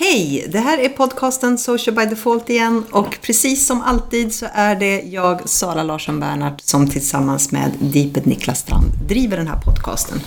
Hej! 0.00 0.46
Det 0.48 0.58
här 0.58 0.78
är 0.78 0.88
podcasten 0.88 1.58
Social 1.58 1.96
by 1.96 2.04
Default 2.04 2.50
igen 2.50 2.84
och 2.90 3.18
precis 3.22 3.66
som 3.66 3.82
alltid 3.82 4.34
så 4.34 4.46
är 4.52 4.76
det 4.76 5.00
jag, 5.00 5.48
Sara 5.48 5.82
Larsson 5.82 6.20
Bernhardt, 6.20 6.60
som 6.60 6.88
tillsammans 6.88 7.52
med 7.52 7.70
Deeped 7.80 8.26
Niklas 8.26 8.58
Strand 8.58 8.84
driver 9.08 9.36
den 9.36 9.46
här 9.46 9.60
podcasten. 9.60 10.20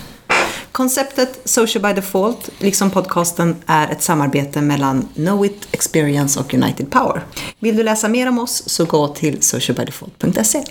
Konceptet 0.81 1.41
Social 1.45 1.83
by 1.83 1.93
Default, 1.93 2.49
liksom 2.59 2.89
podcasten, 2.89 3.55
är 3.65 3.91
ett 3.91 4.01
samarbete 4.01 4.61
mellan 4.61 5.07
Knowit 5.15 5.67
Experience 5.71 6.39
och 6.39 6.53
United 6.53 6.91
Power. 6.91 7.23
Vill 7.59 7.77
du 7.77 7.83
läsa 7.83 8.07
mer 8.07 8.29
om 8.29 8.39
oss 8.39 8.63
så 8.65 8.85
gå 8.85 9.07
till 9.07 9.41
socialbydefault.se. 9.41 10.63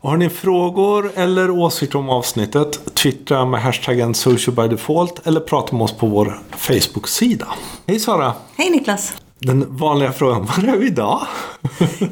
Och 0.00 0.10
har 0.10 0.16
ni 0.16 0.30
frågor 0.30 1.12
eller 1.14 1.50
åsikter 1.50 1.98
om 1.98 2.10
avsnittet, 2.10 2.94
twittra 2.94 3.44
med 3.44 3.62
hashtaggen 3.62 4.14
socialbydefault 4.14 5.26
eller 5.26 5.40
prata 5.40 5.76
med 5.76 5.84
oss 5.84 5.92
på 5.92 6.06
vår 6.06 6.42
Facebook-sida. 6.50 7.48
Hej 7.86 8.00
Sara! 8.00 8.32
Hej 8.56 8.70
Niklas! 8.70 9.12
Den 9.38 9.76
vanliga 9.76 10.12
frågan, 10.12 10.46
var 10.56 10.68
är 10.68 10.76
vi 10.76 10.86
idag? 10.86 11.26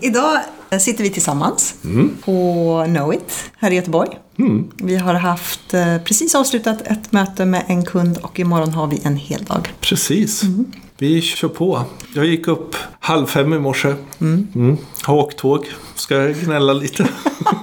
Idag 0.01 0.41
sitter 0.81 1.03
vi 1.05 1.11
tillsammans 1.11 1.75
på 2.25 2.85
Knowit 2.89 3.51
här 3.59 3.71
i 3.71 3.75
Göteborg. 3.75 4.11
Vi 4.83 4.97
har 4.97 5.15
haft 5.15 5.75
eh, 5.75 5.99
precis 5.99 6.35
avslutat 6.35 6.83
ett 6.83 7.13
möte 7.13 7.45
med 7.45 7.65
en 7.67 7.85
kund 7.85 8.19
och 8.23 8.41
imorgon 8.41 8.73
har 8.75 8.87
vi 8.87 9.01
en 9.05 9.17
hel 9.17 9.45
dag. 9.45 9.75
Precis. 9.81 10.43
Vi 10.99 11.21
kör 11.23 11.49
på. 11.49 11.83
Jag 12.15 12.27
gick 12.27 12.49
upp 12.49 12.77
halv 13.01 13.27
fem 13.27 13.53
i 13.55 13.59
morse. 13.59 13.95
Mm. 14.21 14.77
Har 15.03 15.15
åkt 15.15 15.39
tåg. 15.39 15.67
Ska 15.95 16.15
jag 16.15 16.37
gnälla 16.37 16.73
lite? 16.73 17.09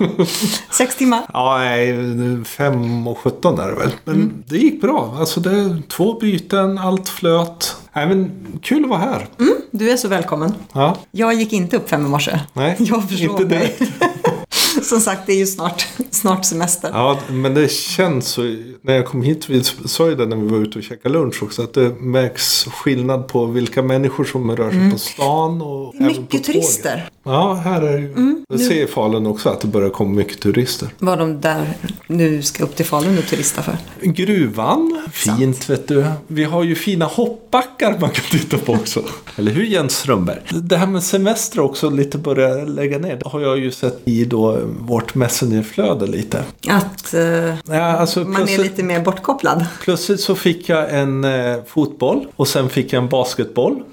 Sex 0.72 0.96
timmar. 0.96 1.22
ja, 1.34 1.58
nej, 1.58 2.44
fem 2.46 3.08
och 3.08 3.18
sjutton 3.18 3.60
är 3.60 3.68
det 3.68 3.76
väl. 3.76 3.92
Men 4.06 4.44
det 4.48 4.58
gick 4.58 4.82
bra. 4.82 5.16
Alltså 5.20 5.40
det, 5.40 5.78
två 5.88 6.14
byten, 6.20 6.78
allt 6.78 7.10
flöt. 7.10 7.76
Nej, 7.94 8.08
men 8.08 8.32
kul 8.62 8.84
att 8.84 8.90
vara 8.90 9.00
här. 9.00 9.28
Du 9.72 9.92
är 9.92 9.98
så 9.98 10.08
välkommen. 10.08 10.54
Ja, 10.74 10.98
Jag 11.12 11.34
gick 11.34 11.54
inte 11.54 11.78
upp 11.78 11.90
fem 11.90 12.06
i 12.06 12.10
morse. 12.10 12.40
nej, 12.54 12.76
Jag 12.80 13.10
förstår 13.10 13.42
inte 13.42 13.46
mig. 13.56 13.76
Som 14.90 15.00
sagt, 15.00 15.22
det 15.26 15.34
är 15.34 15.38
ju 15.38 15.46
snart, 15.48 15.88
snart 16.12 16.46
semester. 16.46 16.90
Ja, 16.94 17.20
men 17.30 17.54
det 17.54 17.72
känns 17.72 18.28
så. 18.28 18.42
När 18.82 18.96
jag 18.96 19.06
kom 19.06 19.22
hit, 19.22 19.50
vi 19.50 19.64
sa 19.64 20.10
ju 20.10 20.16
det 20.16 20.26
när 20.26 20.36
vi 20.36 20.48
var 20.48 20.58
ute 20.58 20.78
och 20.78 20.84
käkade 20.84 21.14
lunch 21.14 21.44
också, 21.44 21.64
att 21.64 21.74
det 21.74 21.90
märks 22.00 22.64
skillnad 22.64 23.28
på 23.28 23.46
vilka 23.46 23.82
människor 23.82 24.24
som 24.24 24.56
rör 24.56 24.72
sig 24.72 24.92
på 24.92 24.98
stan 24.98 25.62
och 25.62 25.96
även 25.96 26.14
på 26.14 26.22
mycket 26.22 26.30
tåget. 26.30 26.46
turister. 26.46 27.10
Ja, 27.26 27.54
här 27.54 27.82
är 27.82 27.98
ju, 27.98 28.36
jag 28.50 28.60
ser 28.60 28.84
i 28.84 28.88
Falun 28.88 29.26
också 29.26 29.50
att 29.50 29.62
det 29.62 29.68
börjar 29.68 29.90
komma 29.90 30.12
mycket 30.12 30.40
turister. 30.42 30.90
Vad 31.00 31.18
de 31.20 31.42
där 31.42 31.68
nu 32.08 32.42
ska 32.42 32.64
upp 32.64 32.76
till 32.76 32.86
Falun 32.86 33.18
och 33.18 33.26
turista 33.28 33.62
för. 33.62 33.78
Gruvan, 34.02 35.02
fint 35.12 35.70
vet 35.70 35.88
du. 35.88 36.06
Vi 36.28 36.44
har 36.44 36.64
ju 36.64 36.76
fina 36.76 37.06
hoppbackar 37.06 37.98
man 38.00 38.10
kan 38.10 38.26
titta 38.32 38.58
på 38.58 38.74
också. 38.74 39.04
Eller 39.36 39.52
hur 39.52 39.64
Jens 39.64 39.98
Strömberg? 39.98 40.40
Det 40.50 40.78
här 40.78 40.88
med 40.88 41.04
semester 41.04 41.60
också 41.60 41.90
lite 41.90 42.18
börja 42.18 42.56
lägga 42.66 42.98
ner. 42.98 43.16
Det 43.16 43.28
har 43.30 43.42
jag 43.42 43.60
ju 43.60 43.72
sett 43.72 44.02
i 44.06 44.26
då 44.26 44.60
vårt 44.80 45.16
Messengerflöde 45.16 46.08
lite. 46.08 46.44
Att 46.70 47.14
eh, 47.14 47.22
Ja, 47.66 47.82
alltså 47.82 48.20
man 48.20 48.50
är 48.50 48.58
lite 48.58 48.84
mer 48.84 49.00
bortkopplad. 49.02 49.66
Plötsligt 49.82 50.20
så 50.20 50.36
fick 50.36 50.70
jag 50.70 50.94
en 51.00 51.24
eh, 51.24 51.58
fotboll 51.68 52.28
och 52.36 52.48
sen 52.48 52.70
fick 52.70 52.94
jag 52.94 53.04
en 53.04 53.10
basketboll. 53.10 53.84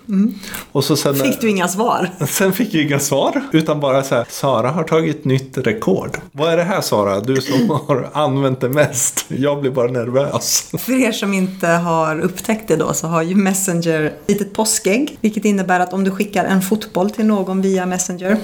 Och 0.72 0.84
så 0.84 0.96
sen, 0.96 1.14
Fick 1.14 1.40
du 1.40 1.50
inga 1.50 1.68
svar? 1.68 2.10
sen 2.28 2.52
fick 2.52 2.74
jag 2.74 2.82
inga 2.84 2.98
svar. 2.98 3.19
Utan 3.52 3.80
bara 3.80 4.02
så 4.02 4.14
här, 4.14 4.26
Sara 4.28 4.68
har 4.68 4.84
tagit 4.84 5.24
nytt 5.24 5.58
rekord. 5.58 6.16
Vad 6.32 6.52
är 6.52 6.56
det 6.56 6.62
här 6.62 6.80
Sara? 6.80 7.20
Du 7.20 7.36
som 7.36 7.70
har 7.88 8.10
använt 8.12 8.60
det 8.60 8.68
mest. 8.68 9.24
Jag 9.28 9.60
blir 9.60 9.70
bara 9.70 9.90
nervös. 9.90 10.72
För 10.78 10.92
er 10.92 11.12
som 11.12 11.34
inte 11.34 11.66
har 11.66 12.20
upptäckt 12.20 12.68
det 12.68 12.76
då 12.76 12.92
så 12.94 13.06
har 13.06 13.22
ju 13.22 13.34
Messenger 13.34 14.04
ett 14.04 14.22
litet 14.26 14.52
påskägg. 14.52 15.18
Vilket 15.20 15.44
innebär 15.44 15.80
att 15.80 15.92
om 15.92 16.04
du 16.04 16.10
skickar 16.10 16.44
en 16.44 16.62
fotboll 16.62 17.10
till 17.10 17.26
någon 17.26 17.62
via 17.62 17.86
Messenger 17.86 18.36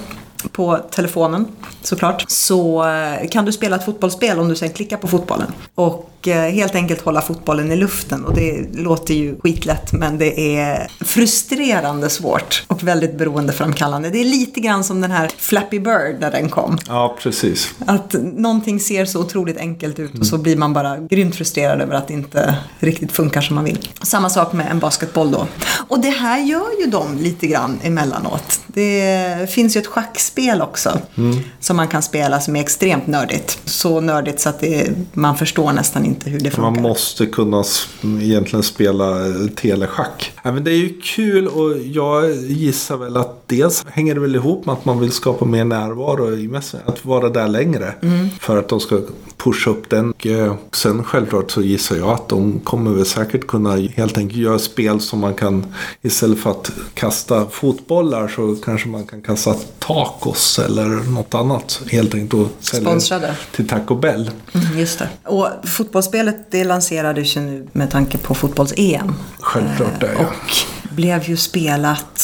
på 0.53 0.79
telefonen 0.91 1.47
såklart 1.83 2.25
så 2.29 2.89
eh, 2.89 3.29
kan 3.29 3.45
du 3.45 3.53
spela 3.53 3.77
ett 3.77 3.85
fotbollsspel 3.85 4.39
om 4.39 4.49
du 4.49 4.57
sen 4.57 4.71
klickar 4.71 4.97
på 4.97 5.09
fotbollen. 5.09 5.53
Och 5.75 6.29
eh, 6.29 6.51
helt 6.51 6.75
enkelt 6.75 7.01
hålla 7.01 7.21
fotbollen 7.21 7.73
i 7.73 7.77
luften. 7.77 8.25
Och 8.25 8.35
det 8.35 8.67
låter 8.75 9.15
ju 9.15 9.41
skitlätt 9.41 9.93
men 9.93 10.19
det 10.19 10.57
är 10.57 10.91
frustrerande 11.01 12.11
svårt 12.11 12.65
och 12.67 12.83
väldigt 12.83 13.19
beroendeframkallande. 13.19 14.11
Det 14.11 14.21
är 14.21 14.25
lite 14.25 14.61
grann 14.61 14.85
som 14.85 15.01
den 15.01 15.11
här 15.11 15.31
Flappy 15.37 15.79
Bird 15.79 16.17
när 16.21 16.31
den 16.31 16.49
kom. 16.49 16.79
Ja, 16.89 17.17
precis. 17.23 17.75
Att 17.87 18.15
någonting 18.23 18.81
ser 18.81 19.05
så 19.05 19.21
otroligt 19.21 19.59
enkelt 19.59 19.99
ut 19.99 20.19
och 20.19 20.27
så 20.27 20.39
blir 20.39 20.57
man 20.57 20.73
bara 20.73 20.99
grymt 20.99 21.35
frustrerad 21.35 21.81
över 21.81 21.95
att 21.95 22.09
det 22.09 22.15
inte 22.15 22.55
riktigt 22.79 23.13
funkar 23.13 23.41
som 23.41 23.55
man 23.55 23.65
vill. 23.65 23.89
Samma 24.03 24.31
sak 24.31 24.53
med 24.53 24.71
en 24.71 24.79
basketboll 24.79 25.31
då. 25.31 25.47
Och 25.89 26.01
det 26.01 26.11
här 26.11 26.39
gör 26.39 26.81
ju 26.81 26.91
de 26.91 27.19
lite 27.19 27.47
grann 27.47 27.79
emellanåt. 27.83 28.61
Det 28.67 29.51
finns 29.51 29.77
ju 29.77 29.81
ett 29.81 29.87
schackspel 29.87 30.36
också 30.63 31.01
som 31.61 31.77
man 31.77 31.89
kan 31.89 32.03
spela 32.03 32.41
som 32.41 32.57
är 32.57 32.61
extremt 32.61 33.07
nördigt. 33.07 33.59
Så 33.65 34.01
nördigt 34.01 34.41
så 34.41 34.49
att 34.49 34.61
det, 34.61 34.91
man 35.13 35.37
förstår 35.37 35.73
nästan 35.73 36.05
inte 36.05 36.31
hur 36.31 36.41
det 36.41 36.51
funkar. 36.51 36.71
Man 36.71 36.83
måste 36.83 37.27
kunna 37.27 37.65
egentligen 38.23 38.63
spela 38.63 39.27
eh, 39.27 39.47
teleschack. 39.57 40.33
Ja, 40.43 40.53
men 40.53 40.65
det 40.65 40.71
är 40.71 40.77
ju 40.77 41.01
kul 41.03 41.49
och 41.49 41.79
jag 41.79 42.35
gissar 42.35 42.97
väl 42.97 43.17
att 43.17 43.49
dels 43.49 43.85
hänger 43.89 44.15
det 44.15 44.21
väl 44.21 44.35
ihop 44.35 44.67
med 44.67 44.73
att 44.73 44.85
man 44.85 45.01
vill 45.01 45.13
skapa 45.13 45.45
mer 45.45 45.65
närvaro 45.65 46.35
i 46.35 46.49
mässan. 46.49 46.81
Att 46.85 47.05
vara 47.05 47.29
där 47.29 47.49
längre. 47.49 47.95
För 48.41 48.59
att 48.59 48.69
de 48.69 48.81
ska 48.81 49.01
pusha 49.37 49.71
upp 49.71 49.91
den. 49.91 50.11
Och, 50.11 50.27
eh, 50.27 50.55
sen 50.73 51.05
självklart 51.05 51.51
så 51.51 51.63
gissar 51.63 51.97
jag 51.97 52.09
att 52.09 52.29
de 52.29 52.61
kommer 52.61 52.91
väl 52.91 53.07
säkert 53.07 53.47
kunna 53.47 53.77
helt 53.77 54.19
enkelt 54.19 54.41
göra 54.41 54.59
spel 54.59 55.01
som 55.01 55.19
man 55.19 55.35
kan 55.35 55.67
istället 56.03 56.39
för 56.39 56.51
att 56.51 56.71
kasta 56.95 57.47
fotbollar 57.47 58.29
så 58.29 58.57
kanske 58.65 58.89
man 58.89 59.07
kan 59.07 59.23
kasta 59.23 59.55
tacos 60.17 60.59
eller 60.59 60.87
något 60.87 61.35
annat. 61.35 61.81
Helt 61.91 62.15
enkelt 62.15 62.35
och 62.35 62.49
Sponsrade. 62.61 63.35
till 63.53 63.69
Taco 63.69 63.95
Bell. 63.95 64.31
Mm, 64.55 64.79
just 64.79 64.99
det. 64.99 65.09
Och 65.25 65.49
fotbollsspelet 65.65 66.51
det 66.51 66.65
lanserades 66.65 67.37
ju 67.37 67.41
nu 67.41 67.69
med 67.73 67.91
tanke 67.91 68.19
på 68.19 68.35
fotbolls-EM. 68.35 69.15
Självklart 69.41 70.01
det, 70.01 70.13
ja. 70.13 70.21
Och 70.21 70.57
blev 70.95 71.29
ju 71.29 71.37
spelat, 71.37 72.23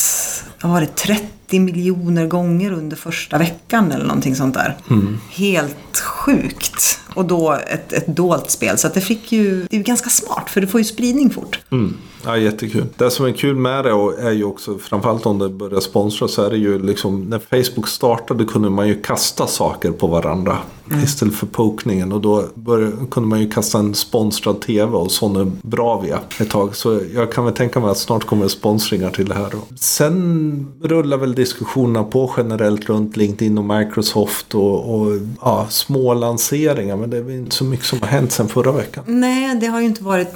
vad 0.63 0.73
var 0.73 0.81
det, 0.81 0.95
30 0.95 1.27
miljoner 1.61 2.27
gånger 2.27 2.73
under 2.73 2.97
första 2.97 3.39
veckan 3.39 3.93
eller 3.93 4.05
någonting 4.05 4.37
sånt 4.37 4.55
där. 4.55 4.77
Mm. 4.91 5.19
Helt 5.31 5.99
sjukt. 5.99 7.01
Och 7.15 7.25
då 7.25 7.53
ett, 7.53 7.93
ett 7.93 8.07
dolt 8.07 8.51
spel. 8.51 8.79
Så 8.79 8.87
att 8.87 8.95
det 8.95 9.01
fick 9.01 9.33
ju, 9.33 9.61
det 9.71 9.77
är 9.77 9.79
ju 9.79 9.85
ganska 9.85 10.11
smart 10.11 10.51
för 10.51 10.61
det 10.61 10.67
får 10.67 10.81
ju 10.81 10.85
spridning 10.85 11.31
fort. 11.31 11.61
Mm. 11.71 11.97
Ja, 12.25 12.37
jättekul. 12.37 12.85
Det 12.97 13.11
som 13.11 13.27
är 13.27 13.33
kul 13.33 13.57
med 13.57 13.85
det 13.85 13.93
och 13.93 14.19
är 14.19 14.33
ju 14.33 14.45
också, 14.45 14.79
framförallt 14.79 15.27
om 15.27 15.39
det 15.39 15.49
börjar 15.49 15.81
sponsra, 15.81 16.29
så 16.29 16.43
är 16.43 16.51
det 16.51 16.57
ju 16.57 16.79
liksom, 16.79 17.21
när 17.23 17.39
Facebook 17.39 17.89
startade 17.89 18.45
kunde 18.45 18.71
man 18.71 18.89
ju 18.89 19.03
kasta 19.03 19.47
saker 19.47 19.91
på 19.91 20.07
varandra 20.07 20.59
istället 21.05 21.35
för 21.35 21.47
pokningen. 21.47 22.13
Och 22.13 22.21
då 22.21 22.45
började, 22.55 22.93
kunde 23.11 23.29
man 23.29 23.41
ju 23.41 23.51
kasta 23.51 23.79
en 23.79 23.95
sponsrad 23.95 24.61
TV 24.61 24.93
och 24.93 25.11
sån 25.13 25.59
Bravia 25.63 26.21
ett 26.41 26.51
tag. 26.51 26.77
Så 26.77 27.01
jag 27.15 27.33
kan 27.33 27.45
väl 27.45 27.55
tänka 27.55 27.81
mig 27.81 27.91
att 27.91 27.99
snart 27.99 28.25
kommer 28.25 28.49
sponsringar 28.49 29.11
till 29.11 29.29
det 29.29 29.35
här. 29.35 29.49
Då. 29.53 29.59
Sen 29.81 30.67
rullar 30.83 31.17
väl 31.17 31.35
diskussionerna 31.35 32.05
på 32.05 32.33
generellt 32.37 32.89
runt 32.89 33.17
LinkedIn 33.17 33.59
och 33.59 33.65
Microsoft 33.65 34.55
och, 34.55 34.95
och 34.95 35.19
ja, 35.41 35.67
små 35.71 36.15
lanseringar. 36.15 36.97
Men 36.97 37.11
det 37.11 37.17
är 37.17 37.23
väl 37.23 37.35
inte 37.35 37.57
så 37.57 37.65
mycket 37.65 37.87
som 37.87 38.01
har 38.01 38.09
hänt 38.09 38.33
sen 38.33 38.49
förra 38.49 38.73
veckan. 38.73 39.05
Nej, 39.07 39.57
det 39.61 39.67
har 39.67 39.81
ju 39.81 39.87
inte 39.87 40.03
varit 40.05 40.29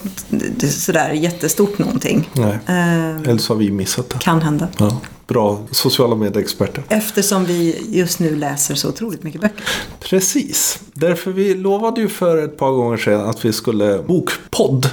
sådär 0.71 1.12
jättestort 1.12 1.78
någonting. 1.78 2.31
Nej. 2.33 2.59
Eh, 2.66 3.21
Eller 3.31 3.39
så 3.39 3.53
har 3.53 3.59
vi 3.59 3.71
missat 3.71 4.09
det. 4.11 4.19
kan 4.19 4.43
hända. 4.43 4.69
Ja, 4.78 5.00
bra 5.27 5.59
sociala 5.71 6.15
medieexperter. 6.15 6.85
Eftersom 6.89 7.45
vi 7.45 7.87
just 7.89 8.19
nu 8.19 8.37
läser 8.37 8.75
så 8.75 8.89
otroligt 8.89 9.23
mycket 9.23 9.41
böcker. 9.41 9.65
Precis. 10.01 10.81
Därför 10.93 11.31
vi 11.31 11.55
lovade 11.55 12.01
ju 12.01 12.09
för 12.09 12.45
ett 12.45 12.59
par 12.59 12.71
gånger 12.71 12.97
sedan 12.97 13.29
att 13.29 13.45
vi 13.45 13.53
skulle 13.53 14.03
bokpodd. 14.07 14.91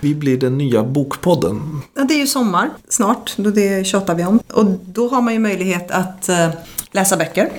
Vi 0.00 0.14
blir 0.14 0.36
den 0.36 0.58
nya 0.58 0.84
bokpodden. 0.84 1.80
Ja, 1.94 2.04
det 2.04 2.14
är 2.14 2.18
ju 2.18 2.26
sommar 2.26 2.70
snart, 2.88 3.32
då 3.36 3.50
det 3.50 3.86
tjatar 3.86 4.14
vi 4.14 4.24
om. 4.24 4.40
Och 4.52 4.64
då 4.66 5.08
har 5.08 5.22
man 5.22 5.32
ju 5.32 5.38
möjlighet 5.38 5.90
att 5.90 6.28
eh, 6.28 6.48
läsa 6.90 7.16
böcker. 7.16 7.50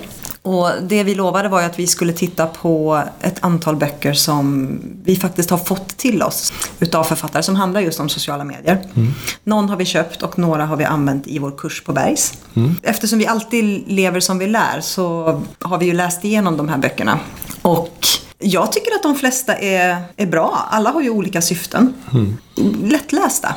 Och 0.48 0.70
det 0.82 1.02
vi 1.02 1.14
lovade 1.14 1.48
var 1.48 1.60
ju 1.60 1.66
att 1.66 1.78
vi 1.78 1.86
skulle 1.86 2.12
titta 2.12 2.46
på 2.46 3.02
ett 3.20 3.36
antal 3.40 3.76
böcker 3.76 4.12
som 4.12 4.68
vi 5.04 5.16
faktiskt 5.16 5.50
har 5.50 5.58
fått 5.58 5.96
till 5.96 6.22
oss 6.22 6.52
utav 6.80 7.04
författare 7.04 7.42
som 7.42 7.56
handlar 7.56 7.80
just 7.80 8.00
om 8.00 8.08
sociala 8.08 8.44
medier. 8.44 8.78
Någon 9.44 9.68
har 9.68 9.76
vi 9.76 9.84
köpt 9.84 10.22
och 10.22 10.38
några 10.38 10.66
har 10.66 10.76
vi 10.76 10.84
använt 10.84 11.26
i 11.26 11.38
vår 11.38 11.50
kurs 11.50 11.82
på 11.84 11.92
Bergs. 11.92 12.32
Eftersom 12.82 13.18
vi 13.18 13.26
alltid 13.26 13.84
lever 13.86 14.20
som 14.20 14.38
vi 14.38 14.46
lär 14.46 14.80
så 14.80 15.40
har 15.60 15.78
vi 15.78 15.86
ju 15.86 15.92
läst 15.92 16.24
igenom 16.24 16.56
de 16.56 16.68
här 16.68 16.78
böckerna. 16.78 17.18
Och 17.62 17.98
jag 18.38 18.72
tycker 18.72 18.94
att 18.94 19.02
de 19.02 19.14
flesta 19.14 19.54
är, 19.54 20.02
är 20.16 20.26
bra. 20.26 20.68
Alla 20.70 20.90
har 20.90 21.02
ju 21.02 21.10
olika 21.10 21.42
syften. 21.42 21.94
Lättlästa 22.82 23.54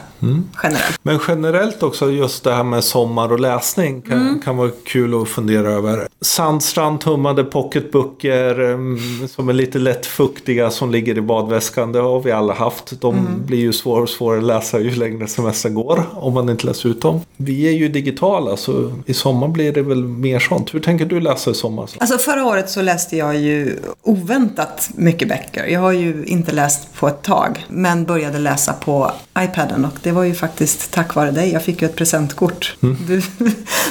generellt. 0.63 1.00
Men 1.03 1.19
generellt 1.27 1.83
också 1.83 2.12
just 2.12 2.44
det 2.44 2.53
här 2.53 2.63
med 2.63 2.83
sommar 2.83 3.31
och 3.31 3.39
läsning 3.39 4.01
kan, 4.01 4.18
Mm. 4.21 4.39
kan 4.42 4.57
vara 4.57 4.71
kul 4.86 5.21
att 5.21 5.30
fundera 5.30 5.71
över. 5.71 6.07
Sandstrand 6.21 7.01
tummade 7.01 7.44
pocketböcker 7.44 8.59
um, 8.62 9.00
som 9.27 9.50
är 9.50 9.53
lite 9.53 9.80
lätt 9.80 10.06
fuktiga 10.06 10.69
som 10.71 10.92
ligger 10.92 11.18
i 11.18 11.21
badväskan. 11.21 11.92
Det 11.92 12.00
har 12.00 12.19
vi 12.21 12.31
alla 12.31 12.53
haft. 12.53 13.01
De 13.01 13.15
Mm. 13.18 13.25
blir 13.45 13.59
ju 13.59 13.74
svårare 13.74 14.03
och 14.03 14.09
svårare 14.09 14.38
att 14.39 14.44
läsa 14.45 14.80
ju 14.80 14.95
längre 14.95 15.27
semestern 15.27 15.74
går 15.74 16.09
om 16.15 16.33
man 16.33 16.50
inte 16.50 16.65
läser 16.68 16.89
ut 16.89 17.01
dem. 17.01 17.19
Vi 17.38 17.68
är 17.68 17.71
ju 17.71 17.88
digitala 17.89 18.57
så 18.57 18.92
i 19.06 19.13
sommar 19.13 19.47
blir 19.47 19.71
det 19.74 19.81
väl 19.81 20.04
mer 20.04 20.39
sånt. 20.39 20.74
Hur 20.74 20.80
tänker 20.80 21.06
du 21.06 21.19
läsa 21.21 21.51
i 21.51 21.54
sommar? 21.54 21.89
Alltså 21.97 22.18
förra 22.18 22.45
året 22.45 22.69
så 22.69 22.81
läste 22.81 23.18
jag 23.18 23.36
ju 23.38 23.77
oväntat 24.04 24.89
mycket 24.95 25.27
böcker. 25.27 25.65
Jag 25.65 25.80
har 25.80 25.92
ju 25.92 26.24
inte 26.27 26.51
läst 26.51 26.94
på 27.00 27.07
ett 27.07 27.21
tag, 27.21 27.65
men 27.69 28.06
började 28.06 28.39
läsa 28.39 28.74
på 28.74 28.91
iPaden 29.40 29.86
och 29.86 30.00
det 30.04 30.12
var 30.12 30.24
ju 30.24 30.34
faktiskt 30.34 30.92
tack 30.92 31.16
vare 31.16 31.32
dig. 31.32 31.52
Jag 31.52 31.64
fick 31.64 31.82
ju 31.82 31.86
ett 31.86 31.96
presentkort. 31.96 32.76
Du, 33.08 33.22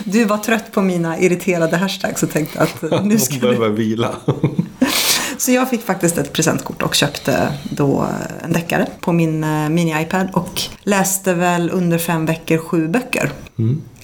du 0.04 0.24
var 0.24 0.38
trött 0.38 0.72
på 0.72 0.82
mina 0.82 1.18
irriterade 1.18 1.76
hashtags 1.76 2.22
och 2.22 2.30
tänkte 2.30 2.60
att 2.60 2.82
nu 3.04 3.18
ska 3.18 3.34
du... 3.34 3.40
behöver 3.40 3.68
vila. 3.68 4.14
Så 5.38 5.52
jag 5.52 5.70
fick 5.70 5.82
faktiskt 5.82 6.18
ett 6.18 6.32
presentkort 6.32 6.82
och 6.82 6.94
köpte 6.94 7.52
då 7.70 8.06
en 8.44 8.52
deckare 8.52 8.86
på 9.00 9.12
min 9.12 9.44
eh, 9.44 9.68
mini-iPad 9.68 10.30
och 10.32 10.60
läste 10.82 11.34
väl 11.34 11.70
under 11.70 11.98
fem 11.98 12.26
veckor 12.26 12.58
sju 12.58 12.88
böcker. 12.88 13.32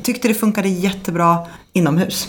Tyckte 0.03 0.29
det 0.29 0.35
funkade 0.35 0.69
jättebra 0.69 1.47
inomhus. 1.77 2.29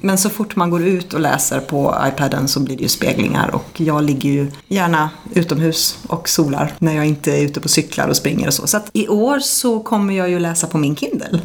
Men 0.00 0.18
så 0.18 0.30
fort 0.30 0.56
man 0.56 0.70
går 0.70 0.86
ut 0.86 1.14
och 1.14 1.20
läser 1.20 1.60
på 1.60 1.94
iPaden 2.08 2.48
så 2.48 2.60
blir 2.60 2.76
det 2.76 2.82
ju 2.82 2.88
speglingar 2.88 3.54
och 3.54 3.80
jag 3.80 4.04
ligger 4.04 4.30
ju 4.30 4.50
gärna 4.68 5.10
utomhus 5.34 5.98
och 6.06 6.28
solar 6.28 6.72
när 6.78 6.96
jag 6.96 7.06
inte 7.06 7.32
är 7.32 7.42
ute 7.42 7.60
på 7.60 7.68
cyklar 7.68 8.08
och 8.08 8.16
springer 8.16 8.46
och 8.46 8.54
så. 8.54 8.66
Så 8.66 8.76
att 8.76 8.90
i 8.92 9.08
år 9.08 9.38
så 9.38 9.80
kommer 9.80 10.14
jag 10.14 10.30
ju 10.30 10.38
läsa 10.38 10.66
på 10.66 10.78
min 10.78 10.96
Kindle. 10.96 11.40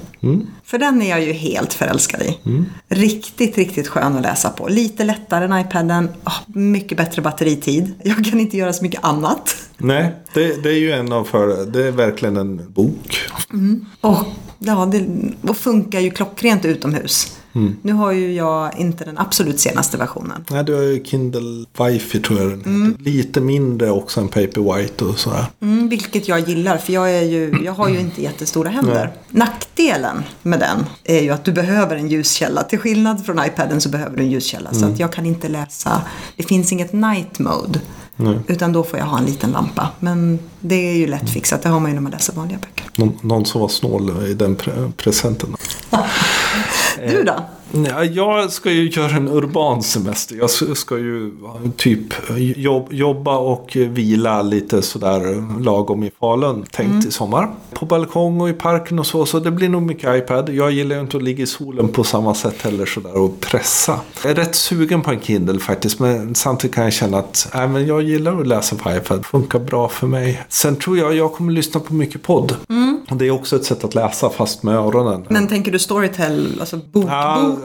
För 0.63 0.77
den 0.77 1.01
är 1.01 1.09
jag 1.09 1.21
ju 1.21 1.33
helt 1.33 1.73
förälskad 1.73 2.21
i. 2.21 2.37
Riktigt, 2.87 3.57
riktigt 3.57 3.87
skön 3.87 4.15
att 4.15 4.21
läsa 4.21 4.49
på. 4.49 4.67
Lite 4.67 5.03
lättare 5.03 5.45
än 5.45 5.59
iPaden, 5.59 6.09
Ah, 6.23 6.33
mycket 6.47 6.97
bättre 6.97 7.21
batteritid. 7.21 7.93
Jag 8.03 8.25
kan 8.25 8.39
inte 8.39 8.57
göra 8.57 8.73
så 8.73 8.83
mycket 8.83 9.03
annat. 9.03 9.55
Nej, 9.77 10.15
det, 10.33 10.63
det 10.63 10.69
är 10.69 10.79
ju 10.79 10.91
en 10.91 11.13
av 11.13 11.23
för 11.23 11.65
Det 11.65 11.87
är 11.87 11.91
verkligen 11.91 12.37
en 12.37 12.71
bok. 12.73 13.19
Och, 14.01 14.17
ja, 14.59 14.85
det 14.85 15.05
och 15.49 15.57
funkar 15.57 15.99
ju 15.99 16.11
klockrent 16.11 16.65
utomhus. 16.65 17.37
Nu 17.81 17.93
har 17.93 18.11
ju 18.11 18.33
jag 18.33 18.79
inte 18.79 19.05
den 19.05 19.17
absolut 19.17 19.59
senaste 19.59 19.97
versionen. 19.97 20.45
Nej, 20.49 20.63
du 20.63 20.75
har 20.75 20.81
ju 20.81 21.03
Kindle 21.03 21.65
Wifi 21.79 22.19
tror 22.19 22.39
jag 22.39 22.49
den 22.49 22.59
heter. 22.59 23.03
Lite 23.03 23.41
mindre 23.41 23.91
också 23.91 24.21
än 24.21 24.27
Paperwhite 24.27 25.05
och 25.05 25.19
sådär. 25.19 25.45
Mm, 25.61 25.89
vilket 25.89 26.27
jag 26.27 26.39
gillar, 26.39 26.77
för 26.77 26.93
jag, 26.93 27.11
är 27.11 27.21
ju, 27.21 27.59
jag 27.63 27.73
har 27.73 27.89
ju 27.89 27.99
inte 27.99 28.21
jättestora 28.21 28.69
händer. 28.69 29.11
Nackdelen 29.29 30.23
med 30.41 30.59
den 30.59 30.85
är 31.03 31.21
ju 31.21 31.29
att 31.29 31.43
du 31.43 31.51
behöver 31.51 31.95
en 31.95 32.09
ljuskälla. 32.09 32.63
Till 32.63 32.79
skillnad 32.79 33.25
från 33.25 33.45
iPaden 33.45 33.81
så 33.81 33.89
behöver 33.89 34.17
du 34.17 34.23
en 34.23 34.31
ljuskälla. 34.31 34.73
Så 34.73 34.85
att 34.85 34.99
jag 34.99 35.13
kan 35.13 35.25
inte 35.25 35.49
läsa, 35.49 36.01
det 36.35 36.43
finns 36.43 36.71
inget 36.71 36.93
night 36.93 37.39
mode. 37.39 37.81
Utan 38.47 38.73
då 38.73 38.83
får 38.83 38.99
jag 38.99 39.05
ha 39.05 39.19
en 39.19 39.25
liten 39.25 39.51
lampa. 39.51 39.89
Men 39.99 40.39
det 40.65 40.75
är 40.75 40.95
ju 40.95 41.07
lätt 41.07 41.29
fixat, 41.29 41.61
det 41.63 41.69
har 41.69 41.79
man 41.79 41.91
ju 41.91 41.95
när 41.95 42.01
man 42.01 42.11
läser 42.11 42.33
vanliga 42.33 42.57
böcker. 42.57 42.85
Någon, 42.95 43.17
någon 43.21 43.45
som 43.45 43.61
var 43.61 43.67
snål 43.67 44.11
i 44.27 44.33
den 44.33 44.55
pre 44.55 44.91
presenten. 44.97 45.55
Du 47.09 47.23
då? 47.23 47.33
Ja, 47.89 48.03
jag 48.03 48.51
ska 48.51 48.71
ju 48.71 48.89
göra 48.89 49.11
en 49.15 49.27
urban 49.27 49.83
semester. 49.83 50.35
Jag 50.35 50.77
ska- 50.77 50.97
ju 50.97 51.31
typ 51.77 52.13
jobb, 52.57 52.87
jobba 52.91 53.37
och 53.37 53.71
vila 53.75 54.41
lite 54.41 54.81
sådär 54.81 55.43
lagom 55.63 56.03
i 56.03 56.11
Falun. 56.19 56.65
Tänkt 56.71 57.07
i 57.07 57.11
sommar. 57.11 57.49
På 57.73 57.85
balkong 57.85 58.41
och 58.41 58.49
i 58.49 58.53
parken 58.53 58.99
och 58.99 59.05
så. 59.07 59.25
Så 59.25 59.39
det 59.39 59.51
blir 59.51 59.69
nog 59.69 59.81
mycket 59.81 60.15
iPad. 60.15 60.49
Jag 60.49 60.71
gillar 60.71 60.95
ju 60.95 61.01
inte 61.01 61.17
att 61.17 61.23
ligga 61.23 61.43
i 61.43 61.47
solen 61.47 61.87
på 61.87 62.03
samma 62.03 62.33
sätt 62.35 62.61
heller 62.61 62.85
sådär 62.85 63.17
och 63.17 63.39
pressa. 63.39 63.99
Jag 64.23 64.31
är 64.31 64.35
rätt 64.35 64.55
sugen 64.55 65.01
på 65.01 65.11
en 65.11 65.21
Kindle 65.21 65.59
faktiskt. 65.59 65.99
Men 65.99 66.35
samtidigt 66.35 66.75
kan 66.75 66.83
jag 66.83 66.93
känna 66.93 67.17
att 67.17 67.47
äh, 67.55 67.67
men 67.67 67.87
jag 67.87 68.01
gillar 68.01 68.41
att 68.41 68.47
läsa 68.47 68.75
på 68.75 68.91
iPad. 68.95 69.25
Funkar 69.25 69.59
bra 69.59 69.89
för 69.89 70.07
mig. 70.07 70.41
Sen 70.53 70.75
tror 70.75 70.97
jag 70.97 71.15
jag 71.15 71.33
kommer 71.33 71.51
lyssna 71.51 71.79
på 71.79 71.93
mycket 71.93 72.23
podd. 72.23 72.55
Och 73.09 73.17
det 73.17 73.27
är 73.27 73.31
också 73.31 73.55
ett 73.55 73.65
sätt 73.65 73.83
att 73.83 73.95
läsa 73.95 74.29
fast 74.29 74.63
med 74.63 74.75
öronen. 74.75 75.25
Men 75.29 75.47
tänker 75.47 75.71
du 75.71 75.79
Storytel, 75.79 76.57
alltså 76.59 76.77
bok, 76.77 76.83
bok 76.93 77.09